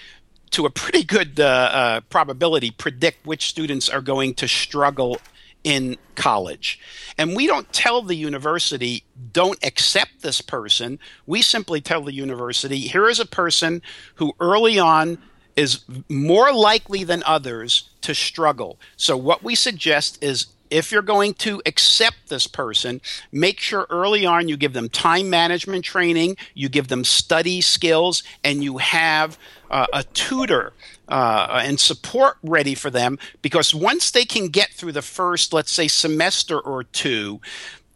to 0.50 0.64
a 0.64 0.70
pretty 0.70 1.04
good 1.04 1.38
uh, 1.40 1.44
uh, 1.44 2.00
probability 2.08 2.70
predict 2.70 3.26
which 3.26 3.46
students 3.46 3.88
are 3.88 4.00
going 4.00 4.34
to 4.34 4.48
struggle 4.48 5.18
in 5.64 5.96
college. 6.14 6.78
And 7.18 7.34
we 7.34 7.46
don't 7.46 7.72
tell 7.72 8.02
the 8.02 8.14
university, 8.14 9.04
don't 9.32 9.62
accept 9.64 10.22
this 10.22 10.40
person. 10.40 10.98
We 11.26 11.42
simply 11.42 11.80
tell 11.80 12.02
the 12.02 12.14
university, 12.14 12.78
here 12.78 13.08
is 13.08 13.20
a 13.20 13.26
person 13.26 13.82
who 14.16 14.34
early 14.40 14.78
on 14.78 15.18
is 15.56 15.80
more 16.08 16.52
likely 16.52 17.02
than 17.02 17.22
others 17.24 17.90
to 18.02 18.14
struggle. 18.14 18.78
So, 18.96 19.16
what 19.16 19.42
we 19.42 19.54
suggest 19.54 20.22
is 20.22 20.46
if 20.70 20.92
you're 20.92 21.02
going 21.02 21.34
to 21.34 21.62
accept 21.66 22.28
this 22.28 22.46
person, 22.46 23.00
make 23.32 23.60
sure 23.60 23.86
early 23.90 24.26
on 24.26 24.48
you 24.48 24.56
give 24.56 24.72
them 24.72 24.88
time 24.88 25.30
management 25.30 25.84
training, 25.84 26.36
you 26.54 26.68
give 26.68 26.88
them 26.88 27.04
study 27.04 27.60
skills, 27.60 28.22
and 28.44 28.62
you 28.62 28.78
have 28.78 29.38
uh, 29.70 29.86
a 29.92 30.02
tutor 30.04 30.72
uh, 31.08 31.60
and 31.62 31.78
support 31.78 32.36
ready 32.42 32.74
for 32.74 32.90
them 32.90 33.18
because 33.42 33.74
once 33.74 34.10
they 34.10 34.24
can 34.24 34.48
get 34.48 34.70
through 34.70 34.92
the 34.92 35.02
first, 35.02 35.52
let's 35.52 35.72
say, 35.72 35.88
semester 35.88 36.58
or 36.58 36.84
two, 36.84 37.40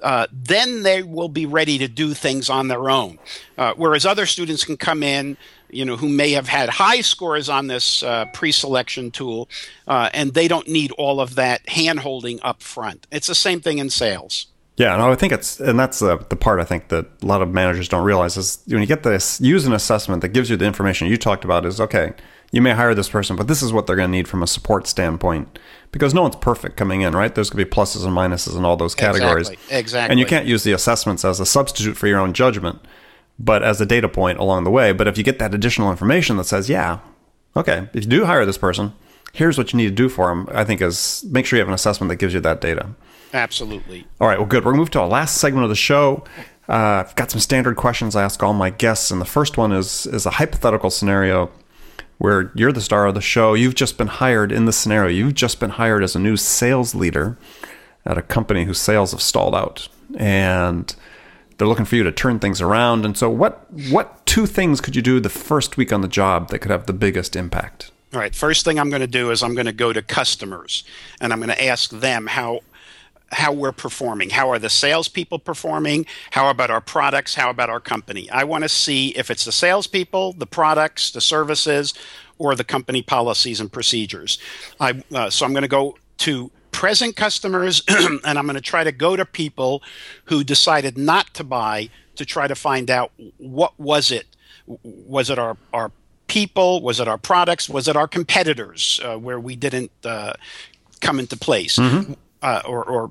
uh, 0.02 0.26
then 0.32 0.82
they 0.82 1.02
will 1.02 1.28
be 1.28 1.46
ready 1.46 1.78
to 1.78 1.88
do 1.88 2.14
things 2.14 2.48
on 2.48 2.68
their 2.68 2.90
own. 2.90 3.18
Uh, 3.58 3.74
whereas 3.76 4.06
other 4.06 4.26
students 4.26 4.64
can 4.64 4.76
come 4.76 5.02
in, 5.02 5.36
you 5.68 5.84
know, 5.84 5.96
who 5.96 6.08
may 6.08 6.30
have 6.30 6.48
had 6.48 6.68
high 6.68 7.00
scores 7.00 7.48
on 7.48 7.66
this 7.66 8.02
uh, 8.02 8.24
pre-selection 8.32 9.10
tool, 9.10 9.48
uh, 9.86 10.08
and 10.14 10.34
they 10.34 10.48
don't 10.48 10.68
need 10.68 10.90
all 10.92 11.20
of 11.20 11.34
that 11.34 11.68
hand-holding 11.68 12.40
up 12.42 12.62
front. 12.62 13.06
It's 13.12 13.26
the 13.26 13.34
same 13.34 13.60
thing 13.60 13.78
in 13.78 13.90
sales. 13.90 14.46
Yeah, 14.76 14.94
and 14.94 15.02
I 15.02 15.14
think 15.14 15.34
it's, 15.34 15.60
and 15.60 15.78
that's 15.78 15.98
the, 15.98 16.16
the 16.30 16.36
part 16.36 16.58
I 16.58 16.64
think 16.64 16.88
that 16.88 17.06
a 17.22 17.26
lot 17.26 17.42
of 17.42 17.50
managers 17.50 17.86
don't 17.86 18.04
realize 18.04 18.38
is 18.38 18.62
when 18.66 18.80
you 18.80 18.86
get 18.86 19.02
this, 19.02 19.38
use 19.38 19.66
an 19.66 19.74
assessment 19.74 20.22
that 20.22 20.28
gives 20.28 20.48
you 20.48 20.56
the 20.56 20.64
information 20.64 21.06
you 21.08 21.18
talked 21.18 21.44
about 21.44 21.66
is 21.66 21.80
okay 21.80 22.14
you 22.50 22.60
may 22.60 22.72
hire 22.72 22.94
this 22.94 23.08
person, 23.08 23.36
but 23.36 23.46
this 23.46 23.62
is 23.62 23.72
what 23.72 23.86
they're 23.86 23.96
going 23.96 24.08
to 24.08 24.16
need 24.16 24.26
from 24.26 24.42
a 24.42 24.46
support 24.46 24.86
standpoint 24.86 25.58
because 25.92 26.12
no 26.14 26.22
one's 26.22 26.36
perfect 26.36 26.76
coming 26.76 27.02
in, 27.02 27.14
right? 27.14 27.34
There's 27.34 27.50
going 27.50 27.64
to 27.64 27.70
be 27.70 27.70
pluses 27.70 28.04
and 28.04 28.16
minuses 28.16 28.56
in 28.56 28.64
all 28.64 28.76
those 28.76 28.94
categories. 28.94 29.48
Exactly. 29.48 29.78
exactly. 29.78 30.12
And 30.12 30.20
you 30.20 30.26
can't 30.26 30.46
use 30.46 30.64
the 30.64 30.72
assessments 30.72 31.24
as 31.24 31.38
a 31.38 31.46
substitute 31.46 31.96
for 31.96 32.06
your 32.08 32.18
own 32.18 32.32
judgment, 32.32 32.80
but 33.38 33.62
as 33.62 33.80
a 33.80 33.86
data 33.86 34.08
point 34.08 34.38
along 34.38 34.64
the 34.64 34.70
way. 34.70 34.92
But 34.92 35.06
if 35.06 35.16
you 35.16 35.24
get 35.24 35.38
that 35.38 35.54
additional 35.54 35.90
information 35.90 36.36
that 36.38 36.44
says, 36.44 36.68
yeah, 36.68 36.98
okay, 37.56 37.88
if 37.94 38.04
you 38.04 38.10
do 38.10 38.24
hire 38.24 38.44
this 38.44 38.58
person, 38.58 38.94
here's 39.32 39.56
what 39.56 39.72
you 39.72 39.76
need 39.76 39.88
to 39.88 39.94
do 39.94 40.08
for 40.08 40.28
them, 40.28 40.48
I 40.50 40.64
think 40.64 40.82
is 40.82 41.24
make 41.30 41.46
sure 41.46 41.56
you 41.56 41.60
have 41.60 41.68
an 41.68 41.74
assessment 41.74 42.08
that 42.08 42.16
gives 42.16 42.34
you 42.34 42.40
that 42.40 42.60
data. 42.60 42.90
Absolutely. 43.32 44.06
All 44.20 44.26
right, 44.26 44.38
well, 44.38 44.48
good. 44.48 44.64
We're 44.64 44.72
going 44.72 44.78
to 44.78 44.80
move 44.80 44.90
to 44.90 45.00
our 45.00 45.08
last 45.08 45.38
segment 45.38 45.62
of 45.62 45.70
the 45.70 45.76
show. 45.76 46.24
Uh, 46.68 47.04
I've 47.06 47.14
got 47.14 47.30
some 47.30 47.40
standard 47.40 47.76
questions 47.76 48.16
I 48.16 48.24
ask 48.24 48.42
all 48.42 48.52
my 48.52 48.70
guests, 48.70 49.10
and 49.12 49.20
the 49.20 49.24
first 49.24 49.56
one 49.56 49.72
is 49.72 50.06
is 50.06 50.26
a 50.26 50.30
hypothetical 50.30 50.90
scenario 50.90 51.50
where 52.20 52.52
you're 52.54 52.70
the 52.70 52.82
star 52.82 53.06
of 53.06 53.14
the 53.14 53.20
show. 53.22 53.54
You've 53.54 53.74
just 53.74 53.96
been 53.96 54.06
hired 54.06 54.52
in 54.52 54.66
this 54.66 54.76
scenario. 54.76 55.08
You've 55.08 55.34
just 55.34 55.58
been 55.58 55.70
hired 55.70 56.04
as 56.04 56.14
a 56.14 56.18
new 56.18 56.36
sales 56.36 56.94
leader 56.94 57.38
at 58.04 58.18
a 58.18 58.22
company 58.22 58.64
whose 58.64 58.78
sales 58.78 59.12
have 59.12 59.22
stalled 59.22 59.54
out, 59.54 59.88
and 60.18 60.94
they're 61.56 61.66
looking 61.66 61.86
for 61.86 61.96
you 61.96 62.02
to 62.02 62.12
turn 62.12 62.38
things 62.38 62.60
around. 62.60 63.06
And 63.06 63.16
so, 63.16 63.30
what 63.30 63.66
what 63.88 64.26
two 64.26 64.44
things 64.44 64.82
could 64.82 64.94
you 64.94 65.00
do 65.00 65.18
the 65.18 65.30
first 65.30 65.78
week 65.78 65.94
on 65.94 66.02
the 66.02 66.08
job 66.08 66.50
that 66.50 66.58
could 66.58 66.70
have 66.70 66.84
the 66.84 66.92
biggest 66.92 67.36
impact? 67.36 67.90
All 68.12 68.20
right. 68.20 68.34
First 68.34 68.66
thing 68.66 68.78
I'm 68.78 68.90
going 68.90 69.00
to 69.00 69.06
do 69.06 69.30
is 69.30 69.42
I'm 69.42 69.54
going 69.54 69.66
to 69.66 69.72
go 69.72 69.94
to 69.94 70.02
customers 70.02 70.84
and 71.22 71.32
I'm 71.32 71.38
going 71.38 71.48
to 71.48 71.64
ask 71.64 71.90
them 71.90 72.26
how 72.26 72.60
how 73.32 73.52
we're 73.52 73.72
performing. 73.72 74.30
How 74.30 74.50
are 74.50 74.58
the 74.58 74.70
salespeople 74.70 75.38
performing? 75.38 76.06
How 76.30 76.50
about 76.50 76.70
our 76.70 76.80
products? 76.80 77.34
How 77.34 77.50
about 77.50 77.70
our 77.70 77.80
company? 77.80 78.28
I 78.30 78.44
want 78.44 78.64
to 78.64 78.68
see 78.68 79.08
if 79.10 79.30
it's 79.30 79.44
the 79.44 79.52
salespeople, 79.52 80.34
the 80.34 80.46
products, 80.46 81.10
the 81.12 81.20
services, 81.20 81.94
or 82.38 82.54
the 82.54 82.64
company 82.64 83.02
policies 83.02 83.60
and 83.60 83.70
procedures. 83.70 84.38
I, 84.80 85.02
uh, 85.14 85.30
so 85.30 85.44
I'm 85.44 85.52
going 85.52 85.62
to 85.62 85.68
go 85.68 85.98
to 86.18 86.50
present 86.72 87.16
customers 87.16 87.82
and 87.88 88.38
I'm 88.38 88.46
going 88.46 88.54
to 88.54 88.60
try 88.60 88.84
to 88.84 88.92
go 88.92 89.14
to 89.14 89.24
people 89.24 89.82
who 90.24 90.42
decided 90.42 90.96
not 90.96 91.32
to 91.34 91.44
buy 91.44 91.90
to 92.16 92.24
try 92.24 92.46
to 92.48 92.54
find 92.54 92.90
out 92.90 93.12
what 93.38 93.78
was 93.78 94.10
it. 94.10 94.26
Was 94.66 95.30
it 95.30 95.38
our, 95.38 95.56
our 95.72 95.90
people? 96.26 96.80
Was 96.80 97.00
it 97.00 97.08
our 97.08 97.18
products? 97.18 97.68
Was 97.68 97.88
it 97.88 97.96
our 97.96 98.08
competitors 98.08 99.00
uh, 99.04 99.16
where 99.16 99.40
we 99.40 99.56
didn't 99.56 99.90
uh, 100.04 100.34
come 101.00 101.18
into 101.18 101.36
place 101.36 101.76
mm-hmm. 101.76 102.12
uh, 102.42 102.62
or, 102.66 102.84
or 102.84 103.10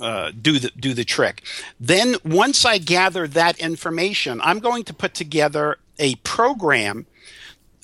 uh, 0.00 0.32
do 0.40 0.58
the 0.58 0.70
do 0.78 0.94
the 0.94 1.04
trick? 1.04 1.42
Then 1.80 2.16
once 2.24 2.64
I 2.64 2.78
gather 2.78 3.26
that 3.28 3.58
information, 3.58 4.40
I'm 4.42 4.58
going 4.58 4.84
to 4.84 4.94
put 4.94 5.14
together 5.14 5.78
a 5.98 6.16
program 6.16 7.06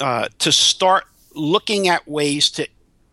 uh, 0.01 0.29
to 0.38 0.53
start 0.53 1.05
looking 1.35 1.88
at 1.88 2.07
ways 2.07 2.51
to 2.51 2.68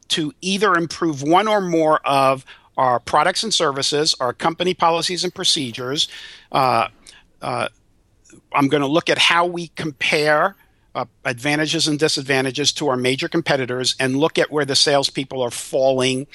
to 0.10 0.34
either 0.42 0.76
improve 0.76 1.22
one 1.22 1.48
or 1.48 1.62
more 1.62 2.00
of 2.06 2.46
our 2.78 3.00
products 3.00 3.44
and 3.44 3.54
services, 3.54 4.16
our 4.20 4.34
company 4.34 4.74
policies 4.74 5.24
and 5.24 5.36
procedures. 5.36 6.08
Uh, 6.52 6.88
I'm 8.54 8.68
going 8.68 8.82
to 8.82 8.88
look 8.88 9.10
at 9.10 9.18
how 9.18 9.46
we 9.46 9.68
compare 9.70 10.56
uh, 10.96 11.06
advantages 11.26 11.88
and 11.88 12.00
disadvantages 12.00 12.72
to 12.74 12.88
our 12.88 12.98
major 12.98 13.28
competitors 13.28 13.96
and 14.00 14.18
look 14.18 14.38
at 14.38 14.52
where 14.52 14.66
the 14.66 14.76
salespeople 14.76 15.42
are 15.42 15.52
falling 15.52 16.28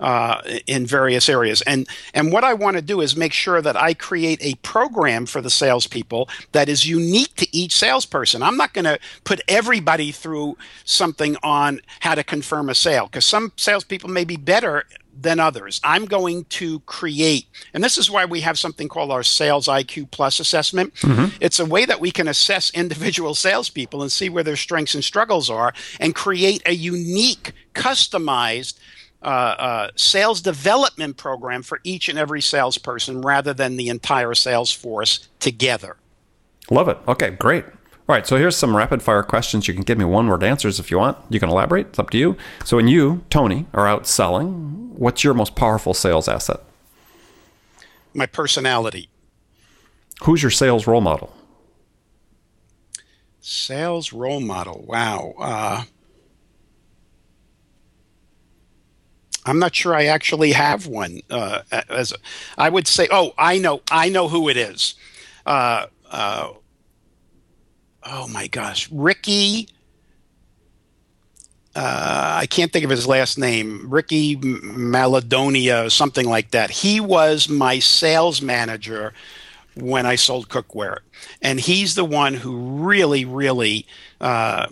uh, 0.00 0.42
in 0.66 0.84
various 0.84 1.28
areas. 1.28 1.62
And 1.62 1.88
and 2.12 2.32
what 2.32 2.44
I 2.44 2.54
want 2.54 2.76
to 2.76 2.82
do 2.82 3.00
is 3.00 3.16
make 3.16 3.32
sure 3.32 3.62
that 3.62 3.76
I 3.76 3.94
create 3.94 4.38
a 4.42 4.54
program 4.56 5.26
for 5.26 5.40
the 5.40 5.50
salespeople 5.50 6.28
that 6.52 6.68
is 6.68 6.88
unique 6.88 7.34
to 7.36 7.56
each 7.56 7.76
salesperson. 7.76 8.42
I'm 8.42 8.56
not 8.56 8.74
going 8.74 8.84
to 8.84 8.98
put 9.24 9.40
everybody 9.48 10.12
through 10.12 10.58
something 10.84 11.36
on 11.42 11.80
how 12.00 12.14
to 12.14 12.24
confirm 12.24 12.68
a 12.68 12.74
sale 12.74 13.06
because 13.06 13.24
some 13.24 13.52
salespeople 13.56 14.10
may 14.10 14.24
be 14.24 14.36
better 14.36 14.84
than 15.18 15.40
others. 15.40 15.80
I'm 15.84 16.06
going 16.06 16.44
to 16.44 16.80
create, 16.80 17.46
and 17.74 17.82
this 17.82 17.98
is 17.98 18.10
why 18.10 18.24
we 18.24 18.40
have 18.40 18.58
something 18.58 18.88
called 18.88 19.10
our 19.10 19.22
Sales 19.22 19.68
IQ 19.68 20.10
Plus 20.10 20.40
assessment. 20.40 20.94
Mm-hmm. 20.96 21.36
It's 21.40 21.60
a 21.60 21.66
way 21.66 21.84
that 21.84 22.00
we 22.00 22.10
can 22.10 22.28
assess 22.28 22.70
individual 22.70 23.34
salespeople 23.34 24.02
and 24.02 24.10
see 24.10 24.28
where 24.28 24.44
their 24.44 24.56
strengths 24.56 24.94
and 24.94 25.04
struggles 25.04 25.50
are 25.50 25.72
and 26.00 26.14
create 26.14 26.62
a 26.66 26.72
unique, 26.72 27.52
customized 27.74 28.78
uh, 29.22 29.26
uh, 29.26 29.90
sales 29.94 30.40
development 30.40 31.16
program 31.16 31.62
for 31.62 31.80
each 31.84 32.08
and 32.08 32.18
every 32.18 32.42
salesperson 32.42 33.20
rather 33.20 33.54
than 33.54 33.76
the 33.76 33.88
entire 33.88 34.34
sales 34.34 34.72
force 34.72 35.28
together. 35.38 35.96
Love 36.70 36.88
it. 36.88 36.98
Okay, 37.06 37.30
great. 37.30 37.64
All 38.08 38.16
right, 38.16 38.26
so 38.26 38.36
here's 38.36 38.56
some 38.56 38.76
rapid 38.76 39.00
fire 39.00 39.22
questions. 39.22 39.68
You 39.68 39.74
can 39.74 39.84
give 39.84 39.96
me 39.96 40.04
one 40.04 40.26
word 40.26 40.42
answers 40.42 40.80
if 40.80 40.90
you 40.90 40.98
want. 40.98 41.18
You 41.30 41.38
can 41.38 41.48
elaborate. 41.48 41.86
It's 41.88 42.00
up 42.00 42.10
to 42.10 42.18
you. 42.18 42.36
So, 42.64 42.76
when 42.76 42.88
you, 42.88 43.24
Tony, 43.30 43.66
are 43.72 43.86
out 43.86 44.08
selling, 44.08 44.90
what's 44.98 45.22
your 45.22 45.34
most 45.34 45.54
powerful 45.54 45.94
sales 45.94 46.26
asset? 46.26 46.60
My 48.12 48.26
personality. 48.26 49.08
Who's 50.24 50.42
your 50.42 50.50
sales 50.50 50.88
role 50.88 51.00
model? 51.00 51.32
Sales 53.40 54.12
role 54.12 54.40
model. 54.40 54.84
Wow. 54.86 55.34
Uh, 55.38 55.84
I'm 59.46 59.60
not 59.60 59.76
sure 59.76 59.94
I 59.94 60.06
actually 60.06 60.52
have 60.52 60.88
one. 60.88 61.20
Uh, 61.30 61.62
as 61.88 62.10
a, 62.10 62.16
I 62.58 62.68
would 62.68 62.88
say, 62.88 63.06
oh, 63.12 63.32
I 63.38 63.58
know, 63.58 63.82
I 63.92 64.08
know 64.08 64.26
who 64.26 64.48
it 64.48 64.56
is. 64.56 64.96
Uh, 65.46 65.86
uh 66.10 66.50
oh 68.04 68.28
my 68.28 68.46
gosh, 68.46 68.90
Ricky. 68.90 69.68
Uh, 71.74 72.36
I 72.40 72.46
can't 72.46 72.70
think 72.70 72.84
of 72.84 72.90
his 72.90 73.06
last 73.06 73.38
name, 73.38 73.88
Ricky 73.88 74.36
Maladonia, 74.36 75.90
something 75.90 76.28
like 76.28 76.50
that. 76.50 76.70
He 76.70 77.00
was 77.00 77.48
my 77.48 77.78
sales 77.78 78.42
manager 78.42 79.14
when 79.74 80.04
I 80.04 80.16
sold 80.16 80.50
cookware, 80.50 80.98
and 81.40 81.58
he's 81.58 81.94
the 81.94 82.04
one 82.04 82.34
who 82.34 82.58
really, 82.58 83.24
really 83.24 83.86
uh, 84.20 84.66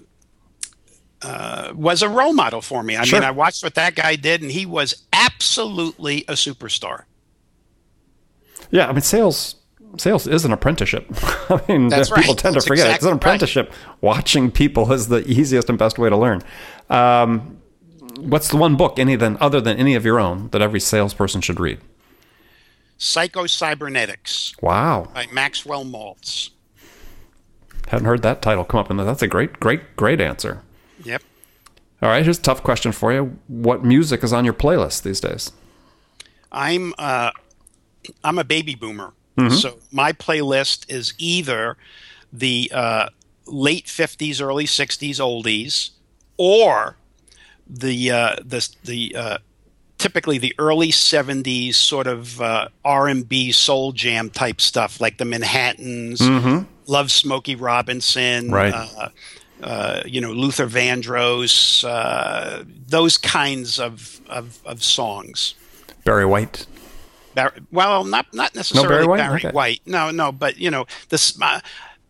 uh, 1.22 1.72
was 1.74 2.02
a 2.02 2.08
role 2.08 2.34
model 2.34 2.60
for 2.60 2.82
me. 2.82 2.96
I 2.96 3.04
sure. 3.04 3.20
mean, 3.20 3.26
I 3.26 3.30
watched 3.30 3.62
what 3.62 3.74
that 3.76 3.94
guy 3.94 4.16
did, 4.16 4.42
and 4.42 4.50
he 4.50 4.66
was 4.66 5.06
absolutely 5.12 6.24
a 6.28 6.32
superstar. 6.32 7.04
Yeah, 8.70 8.88
I 8.88 8.92
mean, 8.92 9.00
sales 9.00 9.56
sales 9.98 10.26
is 10.26 10.44
an 10.44 10.52
apprenticeship. 10.52 11.06
I 11.50 11.60
mean, 11.68 11.88
That's 11.88 12.10
people 12.10 12.34
right. 12.34 12.38
tend 12.38 12.54
That's 12.54 12.64
to 12.64 12.68
forget 12.68 12.86
exactly 12.86 12.94
it's 12.96 13.12
an 13.12 13.16
apprenticeship. 13.16 13.68
Right. 13.70 14.02
Watching 14.02 14.50
people 14.50 14.92
is 14.92 15.08
the 15.08 15.26
easiest 15.28 15.68
and 15.68 15.78
best 15.78 15.98
way 15.98 16.08
to 16.08 16.16
learn. 16.16 16.42
Um, 16.88 17.58
what's 18.18 18.48
the 18.48 18.56
one 18.56 18.76
book, 18.76 18.98
any 18.98 19.16
than 19.16 19.36
other 19.40 19.60
than 19.60 19.76
any 19.76 19.94
of 19.94 20.04
your 20.04 20.18
own, 20.18 20.48
that 20.50 20.62
every 20.62 20.80
salesperson 20.80 21.40
should 21.40 21.60
read? 21.60 21.80
Psycho 22.98 23.46
Cybernetics. 23.46 24.54
Wow. 24.60 25.08
By 25.14 25.26
Maxwell 25.32 25.84
Maltz. 25.84 26.50
Haven't 27.88 28.06
heard 28.06 28.22
that 28.22 28.42
title 28.42 28.64
come 28.64 28.80
up, 28.80 28.90
and 28.90 29.00
that's 29.00 29.22
a 29.22 29.26
great, 29.26 29.58
great, 29.58 29.96
great 29.96 30.20
answer. 30.20 30.62
Yep. 31.02 31.22
All 32.02 32.08
right, 32.08 32.22
here's 32.22 32.38
a 32.38 32.42
tough 32.42 32.62
question 32.62 32.92
for 32.92 33.12
you. 33.12 33.38
What 33.48 33.84
music 33.84 34.22
is 34.22 34.32
on 34.32 34.44
your 34.44 34.54
playlist 34.54 35.02
these 35.02 35.20
days? 35.20 35.52
I'm 36.52 36.94
uh, 36.98 37.30
I'm 38.24 38.38
a 38.38 38.44
baby 38.44 38.74
boomer. 38.74 39.12
Mm-hmm. 39.40 39.54
So 39.54 39.78
my 39.92 40.12
playlist 40.12 40.90
is 40.90 41.14
either 41.18 41.76
the 42.32 42.70
uh, 42.74 43.08
late 43.46 43.86
50s, 43.86 44.40
early 44.40 44.66
60s 44.66 45.16
oldies, 45.16 45.90
or 46.36 46.96
the 47.68 48.10
uh, 48.10 48.36
the 48.44 48.68
the 48.84 49.16
uh, 49.16 49.38
typically 50.00 50.38
the 50.38 50.54
early 50.58 50.88
70s 50.88 51.74
sort 51.74 52.06
of 52.06 52.40
uh, 52.40 52.68
R&B 52.84 53.52
soul 53.52 53.92
jam 53.92 54.30
type 54.30 54.60
stuff 54.60 55.00
like 55.00 55.18
the 55.18 55.26
Manhattans, 55.26 56.20
mm-hmm. 56.20 56.64
Love 56.86 57.10
Smokey 57.10 57.54
Robinson, 57.54 58.50
right. 58.50 58.72
Uh, 58.74 59.08
uh, 59.62 60.02
you 60.06 60.20
know 60.20 60.32
Luther 60.32 60.66
Vandross, 60.66 61.84
uh, 61.86 62.64
those 62.88 63.18
kinds 63.18 63.78
of, 63.78 64.20
of, 64.26 64.60
of 64.64 64.82
songs. 64.82 65.54
Barry 66.04 66.24
White. 66.24 66.66
Barry, 67.40 67.66
well, 67.72 68.04
not 68.04 68.32
not 68.34 68.54
necessarily 68.54 68.88
no 68.88 68.94
Barry, 68.94 69.06
White? 69.06 69.16
Barry 69.18 69.36
okay. 69.36 69.50
White. 69.50 69.80
No, 69.86 70.10
no, 70.10 70.32
but 70.32 70.58
you 70.58 70.70
know 70.70 70.86
this. 71.08 71.40
Uh, 71.40 71.60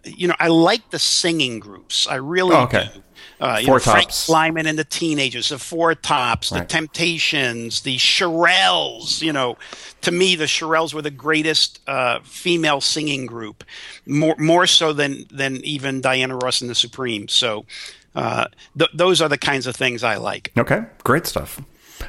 you 0.04 0.26
know, 0.28 0.34
I 0.38 0.48
like 0.48 0.90
the 0.90 0.98
singing 0.98 1.60
groups. 1.60 2.06
I 2.08 2.16
really 2.16 2.56
oh, 2.56 2.62
okay. 2.62 2.90
do. 2.92 3.02
Uh, 3.38 3.58
you 3.58 3.66
four 3.66 3.76
know, 3.76 3.80
Frank 3.80 4.10
Lymon 4.28 4.66
and 4.66 4.78
the 4.78 4.84
Teenagers, 4.84 5.48
the 5.48 5.58
Four 5.58 5.94
Tops, 5.94 6.52
right. 6.52 6.60
the 6.60 6.66
Temptations, 6.66 7.82
the 7.82 7.96
Shirelles. 7.96 9.22
You 9.22 9.32
know, 9.32 9.56
to 10.02 10.10
me, 10.10 10.36
the 10.36 10.44
Shirelles 10.44 10.92
were 10.92 11.02
the 11.02 11.10
greatest 11.10 11.80
uh, 11.86 12.20
female 12.22 12.80
singing 12.80 13.26
group, 13.26 13.64
more 14.06 14.36
more 14.38 14.66
so 14.66 14.92
than 14.92 15.26
than 15.30 15.56
even 15.64 16.00
Diana 16.00 16.36
Ross 16.36 16.60
and 16.60 16.68
the 16.68 16.74
Supremes. 16.74 17.32
So, 17.32 17.64
uh, 18.14 18.46
th- 18.76 18.90
those 18.92 19.22
are 19.22 19.28
the 19.28 19.38
kinds 19.38 19.66
of 19.66 19.76
things 19.76 20.02
I 20.02 20.16
like. 20.16 20.52
Okay, 20.58 20.84
great 21.04 21.26
stuff. 21.26 21.60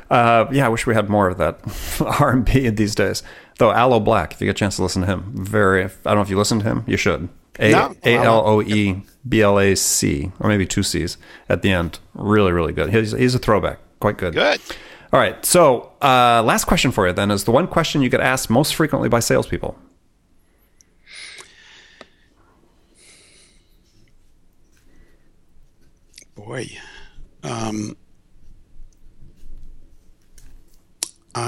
Uh, 0.09 0.45
yeah, 0.51 0.65
I 0.65 0.69
wish 0.69 0.85
we 0.85 0.93
had 0.93 1.09
more 1.09 1.29
of 1.29 1.37
that 1.37 1.59
R 2.19 2.31
and 2.31 2.45
B 2.45 2.69
these 2.69 2.95
days. 2.95 3.23
Though 3.57 3.71
Aloe 3.71 3.99
Blacc, 3.99 4.33
if 4.33 4.41
you 4.41 4.45
get 4.45 4.51
a 4.51 4.53
chance 4.55 4.77
to 4.77 4.83
listen 4.83 5.01
to 5.01 5.07
him, 5.07 5.31
very. 5.35 5.83
I 5.83 5.89
don't 6.03 6.15
know 6.15 6.21
if 6.21 6.29
you 6.29 6.37
listen 6.37 6.59
to 6.59 6.65
him, 6.65 6.83
you 6.87 6.97
should. 6.97 7.29
A 7.59 7.73
L 7.73 8.47
O 8.47 8.61
E 8.61 9.03
B 9.27 9.41
L 9.41 9.59
A 9.59 9.75
C, 9.75 10.31
or 10.39 10.49
maybe 10.49 10.65
two 10.65 10.83
C's 10.83 11.17
at 11.49 11.61
the 11.61 11.71
end. 11.71 11.99
Really, 12.13 12.51
really 12.51 12.73
good. 12.73 12.93
He's, 12.93 13.11
he's 13.11 13.35
a 13.35 13.39
throwback. 13.39 13.79
Quite 13.99 14.17
good. 14.17 14.33
Good. 14.33 14.59
All 15.13 15.19
right. 15.19 15.45
So, 15.45 15.91
uh, 16.01 16.41
last 16.43 16.65
question 16.65 16.91
for 16.91 17.05
you 17.07 17.13
then 17.13 17.29
is 17.29 17.43
the 17.43 17.51
one 17.51 17.67
question 17.67 18.01
you 18.01 18.09
get 18.09 18.21
asked 18.21 18.49
most 18.49 18.73
frequently 18.75 19.09
by 19.09 19.19
salespeople. 19.19 19.77
Boy. 26.35 26.69
Um, 27.43 27.97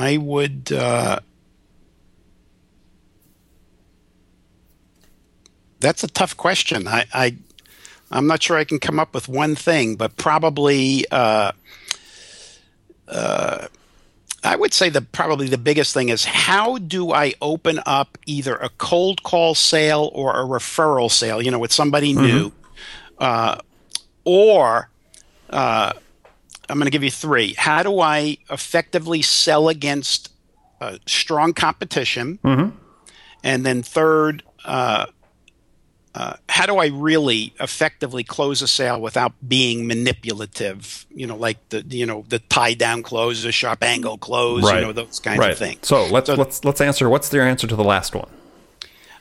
I 0.04 0.18
would. 0.18 0.72
Uh, 0.72 1.20
that's 5.80 6.04
a 6.04 6.08
tough 6.08 6.38
question. 6.38 6.88
I, 6.88 7.06
I 7.14 7.38
I'm 8.12 8.28
not 8.28 8.44
sure 8.44 8.58
I 8.58 8.64
can 8.64 8.80
come 8.80 9.00
up 9.00 9.14
with 9.14 9.28
one 9.28 9.56
thing, 9.56 9.96
but 9.96 10.18
probably. 10.18 11.06
Uh, 11.12 11.52
uh, 13.08 13.68
I 14.46 14.58
would 14.58 14.74
say 14.74 14.90
that 14.90 15.14
probably 15.14 15.48
the 15.48 15.58
biggest 15.58 15.94
thing 15.94 16.10
is 16.10 16.26
how 16.26 16.78
do 16.78 17.14
I 17.14 17.34
open 17.42 17.80
up 17.86 18.18
either 18.26 18.56
a 18.58 18.70
cold 18.70 19.24
call 19.24 19.56
sale 19.56 20.12
or 20.14 20.32
a 20.32 20.44
referral 20.44 21.10
sale, 21.10 21.42
you 21.42 21.50
know, 21.50 21.60
with 21.60 21.72
somebody 21.72 22.14
mm-hmm. 22.14 22.26
new, 22.26 22.52
uh, 23.20 23.60
or 24.26 24.90
uh, 25.50 25.94
I'm 26.74 26.80
going 26.80 26.88
to 26.88 26.92
give 26.92 27.04
you 27.04 27.12
three. 27.12 27.54
How 27.54 27.84
do 27.84 28.00
I 28.00 28.40
effectively 28.50 29.22
sell 29.22 29.70
against 29.70 30.32
uh, 30.82 30.98
strong 31.06 31.54
competition? 31.54 32.40
Mm-hmm. 32.44 32.76
And 33.44 33.64
then 33.64 33.84
third, 33.84 34.42
uh, 34.66 35.06
uh, 36.16 36.34
how 36.50 36.66
do 36.66 36.78
I 36.78 36.88
really 36.88 37.54
effectively 37.60 38.24
close 38.24 38.64
a 38.64 38.68
sale 38.68 39.00
without 39.00 39.34
being 39.48 39.86
manipulative? 39.86 41.06
You 41.14 41.28
know, 41.28 41.36
like 41.36 41.70
the 41.70 41.86
you 41.88 42.08
know 42.08 42.26
the 42.28 42.40
tie 42.40 42.74
down 42.74 43.04
close, 43.04 43.44
the 43.44 43.52
sharp 43.52 43.84
angle 43.84 44.18
close, 44.18 44.64
right. 44.64 44.80
you 44.80 44.82
know 44.82 44.94
those 44.94 45.20
kinds 45.20 45.38
right. 45.38 45.52
of 45.52 45.60
things. 45.60 45.88
So 45.88 46.08
let's 46.08 46.26
so, 46.26 46.34
let's 46.34 46.66
let's 46.66 46.82
answer. 46.82 47.08
What's 47.08 47.30
their 47.30 47.44
answer 47.44 47.68
to 47.68 47.76
the 47.76 47.84
last 47.84 48.16
one? 48.16 48.32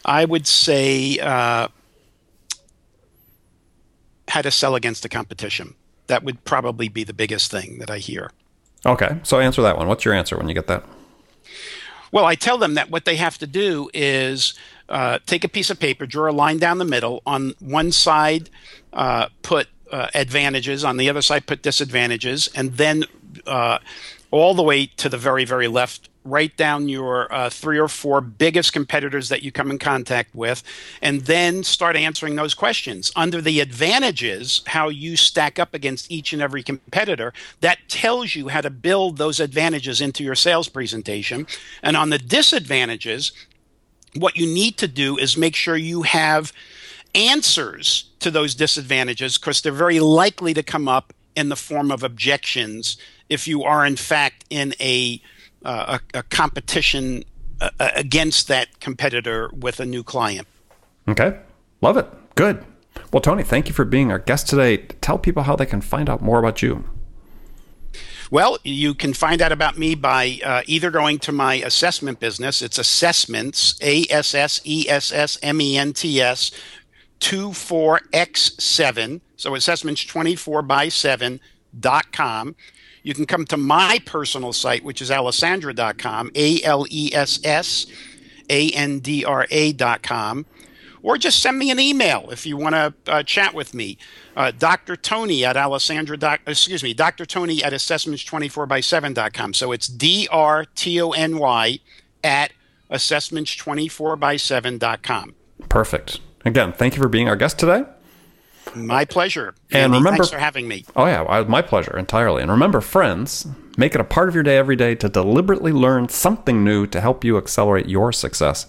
I 0.06 0.24
would 0.24 0.46
say 0.46 1.18
uh, 1.18 1.68
how 4.28 4.40
to 4.40 4.50
sell 4.50 4.74
against 4.74 5.02
the 5.02 5.10
competition. 5.10 5.74
That 6.12 6.24
would 6.24 6.44
probably 6.44 6.90
be 6.90 7.04
the 7.04 7.14
biggest 7.14 7.50
thing 7.50 7.78
that 7.78 7.90
I 7.90 7.96
hear. 7.96 8.30
Okay, 8.84 9.18
so 9.22 9.40
answer 9.40 9.62
that 9.62 9.78
one. 9.78 9.88
What's 9.88 10.04
your 10.04 10.12
answer 10.12 10.36
when 10.36 10.46
you 10.46 10.54
get 10.54 10.66
that? 10.66 10.84
Well, 12.12 12.26
I 12.26 12.34
tell 12.34 12.58
them 12.58 12.74
that 12.74 12.90
what 12.90 13.06
they 13.06 13.16
have 13.16 13.38
to 13.38 13.46
do 13.46 13.88
is 13.94 14.52
uh, 14.90 15.20
take 15.24 15.42
a 15.42 15.48
piece 15.48 15.70
of 15.70 15.80
paper, 15.80 16.04
draw 16.04 16.30
a 16.30 16.34
line 16.34 16.58
down 16.58 16.76
the 16.76 16.84
middle. 16.84 17.22
On 17.24 17.54
one 17.60 17.92
side, 17.92 18.50
uh, 18.92 19.28
put 19.40 19.68
uh, 19.90 20.08
advantages. 20.12 20.84
On 20.84 20.98
the 20.98 21.08
other 21.08 21.22
side, 21.22 21.46
put 21.46 21.62
disadvantages, 21.62 22.50
and 22.54 22.76
then 22.76 23.04
uh, 23.46 23.78
all 24.30 24.52
the 24.52 24.62
way 24.62 24.84
to 24.98 25.08
the 25.08 25.16
very, 25.16 25.46
very 25.46 25.66
left, 25.66 26.10
write 26.24 26.56
down 26.56 26.88
your 26.88 27.32
uh, 27.32 27.50
three 27.50 27.78
or 27.78 27.88
four 27.88 28.20
biggest 28.20 28.72
competitors 28.72 29.28
that 29.28 29.42
you 29.42 29.50
come 29.50 29.70
in 29.70 29.78
contact 29.78 30.34
with, 30.34 30.62
and 31.00 31.22
then 31.22 31.62
start 31.64 31.96
answering 31.96 32.36
those 32.36 32.54
questions. 32.54 33.10
Under 33.16 33.40
the 33.40 33.60
advantages, 33.60 34.62
how 34.66 34.88
you 34.88 35.16
stack 35.16 35.58
up 35.58 35.74
against 35.74 36.10
each 36.10 36.32
and 36.32 36.40
every 36.40 36.62
competitor, 36.62 37.32
that 37.60 37.78
tells 37.88 38.34
you 38.34 38.48
how 38.48 38.60
to 38.60 38.70
build 38.70 39.16
those 39.16 39.40
advantages 39.40 40.00
into 40.00 40.22
your 40.22 40.34
sales 40.34 40.68
presentation. 40.68 41.46
And 41.82 41.96
on 41.96 42.10
the 42.10 42.18
disadvantages, 42.18 43.32
what 44.14 44.36
you 44.36 44.46
need 44.46 44.76
to 44.78 44.88
do 44.88 45.16
is 45.16 45.36
make 45.36 45.56
sure 45.56 45.76
you 45.76 46.02
have 46.02 46.52
answers 47.14 48.10
to 48.20 48.30
those 48.30 48.54
disadvantages 48.54 49.38
because 49.38 49.60
they're 49.60 49.72
very 49.72 50.00
likely 50.00 50.54
to 50.54 50.62
come 50.62 50.88
up 50.88 51.12
in 51.34 51.48
the 51.48 51.56
form 51.56 51.90
of 51.90 52.02
objections 52.02 52.96
if 53.28 53.48
you 53.48 53.62
are 53.62 53.84
in 53.84 53.96
fact 53.96 54.44
in 54.50 54.74
a 54.80 55.20
uh, 55.64 55.98
a, 56.14 56.18
a, 56.18 56.22
competition 56.24 57.24
uh, 57.60 57.70
uh, 57.78 57.90
against 57.94 58.48
that 58.48 58.80
competitor 58.80 59.50
with 59.52 59.80
a 59.80 59.86
new 59.86 60.02
client. 60.02 60.46
Okay, 61.08 61.38
love 61.80 61.96
it. 61.96 62.06
Good. 62.34 62.64
Well, 63.12 63.20
Tony, 63.20 63.42
thank 63.42 63.68
you 63.68 63.74
for 63.74 63.84
being 63.84 64.10
our 64.10 64.18
guest 64.18 64.48
today. 64.48 64.78
Tell 65.00 65.18
people 65.18 65.44
how 65.44 65.56
they 65.56 65.66
can 65.66 65.80
find 65.80 66.08
out 66.08 66.22
more 66.22 66.38
about 66.38 66.62
you. 66.62 66.84
Well, 68.30 68.58
you 68.64 68.94
can 68.94 69.12
find 69.12 69.42
out 69.42 69.52
about 69.52 69.76
me 69.76 69.94
by 69.94 70.38
uh, 70.42 70.62
either 70.66 70.90
going 70.90 71.18
to 71.18 71.32
my 71.32 71.56
assessment 71.56 72.18
business. 72.18 72.62
It's 72.62 72.78
assessments, 72.78 73.78
A 73.82 74.06
S 74.08 74.34
S 74.34 74.62
E 74.64 74.86
S 74.88 75.12
S 75.12 75.36
M 75.42 75.60
E 75.60 75.76
N 75.76 75.92
T 75.92 76.18
S, 76.18 76.50
24x7. 77.20 79.20
So 79.36 79.54
assessments 79.54 80.02
24 80.04 80.62
by 80.62 80.86
7.com. 80.86 82.56
You 83.02 83.14
can 83.14 83.26
come 83.26 83.44
to 83.46 83.56
my 83.56 84.00
personal 84.04 84.52
site, 84.52 84.84
which 84.84 85.02
is 85.02 85.10
alessandra.com, 85.10 86.30
A 86.34 86.62
L 86.62 86.86
E 86.90 87.10
S 87.12 87.40
S 87.44 87.86
A 88.48 88.70
N 88.70 89.00
D 89.00 89.24
R 89.24 89.46
A.com 89.50 90.46
or 91.02 91.18
just 91.18 91.42
send 91.42 91.58
me 91.58 91.70
an 91.70 91.80
email 91.80 92.30
if 92.30 92.46
you 92.46 92.56
want 92.56 92.74
to 92.74 92.94
uh, 93.06 93.22
chat 93.22 93.52
with 93.54 93.74
me. 93.74 93.98
Uh, 94.36 94.52
Dr. 94.56 94.96
Tony 94.96 95.44
at 95.44 95.56
Alessandra, 95.56 96.16
doc, 96.16 96.40
excuse 96.46 96.82
me, 96.82 96.94
Dr. 96.94 97.26
Tony 97.26 97.62
at 97.62 97.72
assessments24by7.com. 97.72 99.54
So 99.54 99.72
it's 99.72 99.88
D 99.88 100.28
R 100.30 100.64
T 100.64 101.00
O 101.00 101.10
N 101.10 101.38
Y 101.38 101.80
at 102.22 102.52
assessments24by7.com. 102.90 105.34
Perfect. 105.68 106.20
Again, 106.44 106.72
thank 106.72 106.96
you 106.96 107.02
for 107.02 107.08
being 107.08 107.28
our 107.28 107.36
guest 107.36 107.56
today. 107.58 107.84
My 108.74 109.04
pleasure. 109.04 109.54
And 109.70 109.84
Andy, 109.84 109.98
remember, 109.98 110.18
thanks 110.24 110.30
for 110.30 110.38
having 110.38 110.68
me. 110.68 110.84
Oh 110.96 111.06
yeah, 111.06 111.44
my 111.48 111.62
pleasure 111.62 111.96
entirely. 111.96 112.42
And 112.42 112.50
remember, 112.50 112.80
friends, 112.80 113.46
make 113.76 113.94
it 113.94 114.00
a 114.00 114.04
part 114.04 114.28
of 114.28 114.34
your 114.34 114.44
day 114.44 114.56
every 114.56 114.76
day 114.76 114.94
to 114.96 115.08
deliberately 115.08 115.72
learn 115.72 116.08
something 116.08 116.64
new 116.64 116.86
to 116.86 117.00
help 117.00 117.24
you 117.24 117.36
accelerate 117.36 117.88
your 117.88 118.12
success. 118.12 118.66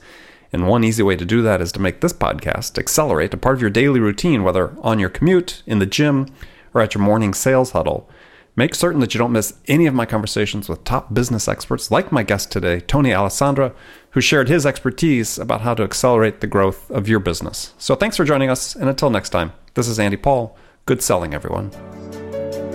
And 0.51 0.67
one 0.67 0.83
easy 0.83 1.01
way 1.01 1.15
to 1.15 1.25
do 1.25 1.41
that 1.41 1.61
is 1.61 1.71
to 1.71 1.81
make 1.81 2.01
this 2.01 2.13
podcast 2.13 2.77
accelerate 2.77 3.33
a 3.33 3.37
part 3.37 3.55
of 3.55 3.61
your 3.61 3.71
daily 3.71 3.99
routine, 3.99 4.43
whether 4.43 4.75
on 4.81 4.99
your 4.99 5.09
commute, 5.09 5.63
in 5.65 5.79
the 5.79 5.85
gym, 5.85 6.27
or 6.73 6.81
at 6.81 6.93
your 6.93 7.03
morning 7.03 7.33
sales 7.33 7.71
huddle. 7.71 8.09
Make 8.55 8.75
certain 8.75 8.99
that 8.99 9.15
you 9.15 9.17
don't 9.17 9.31
miss 9.31 9.55
any 9.67 9.87
of 9.87 9.95
my 9.95 10.05
conversations 10.05 10.69
with 10.69 10.83
top 10.83 11.11
business 11.11 11.47
experts 11.47 11.89
like 11.89 12.11
my 12.11 12.21
guest 12.21 12.51
today, 12.51 12.81
Tony 12.81 13.11
Alessandra, 13.11 13.73
who 14.11 14.21
shared 14.21 14.47
his 14.47 14.63
expertise 14.63 15.39
about 15.39 15.61
how 15.61 15.73
to 15.73 15.81
accelerate 15.81 16.39
the 16.39 16.45
growth 16.45 16.91
of 16.91 17.07
your 17.07 17.19
business. 17.19 17.73
So 17.79 17.95
thanks 17.95 18.15
for 18.15 18.23
joining 18.23 18.51
us, 18.51 18.75
and 18.75 18.87
until 18.87 19.09
next 19.09 19.29
time, 19.29 19.53
this 19.73 19.87
is 19.87 19.99
Andy 19.99 20.17
Paul. 20.17 20.55
Good 20.85 21.01
selling, 21.01 21.33
everyone. 21.33 21.71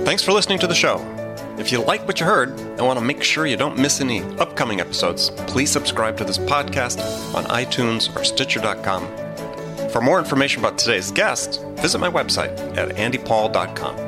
Thanks 0.04 0.22
for 0.22 0.32
listening 0.32 0.58
to 0.60 0.66
the 0.66 0.74
show. 0.74 0.98
If 1.58 1.72
you 1.72 1.82
like 1.82 2.06
what 2.06 2.20
you 2.20 2.26
heard 2.26 2.50
and 2.50 2.80
want 2.80 2.98
to 2.98 3.04
make 3.04 3.22
sure 3.22 3.46
you 3.46 3.56
don't 3.56 3.78
miss 3.78 4.00
any 4.00 4.22
upcoming 4.38 4.80
episodes, 4.80 5.30
please 5.48 5.70
subscribe 5.70 6.16
to 6.18 6.24
this 6.24 6.38
podcast 6.38 6.98
on 7.34 7.44
iTunes 7.44 8.14
or 8.16 8.24
Stitcher.com. 8.24 9.02
For 9.90 10.00
more 10.00 10.18
information 10.18 10.60
about 10.60 10.78
today's 10.78 11.10
guest, 11.10 11.62
visit 11.76 11.98
my 11.98 12.08
website 12.08 12.56
at 12.76 12.90
andypaul.com. 12.90 14.07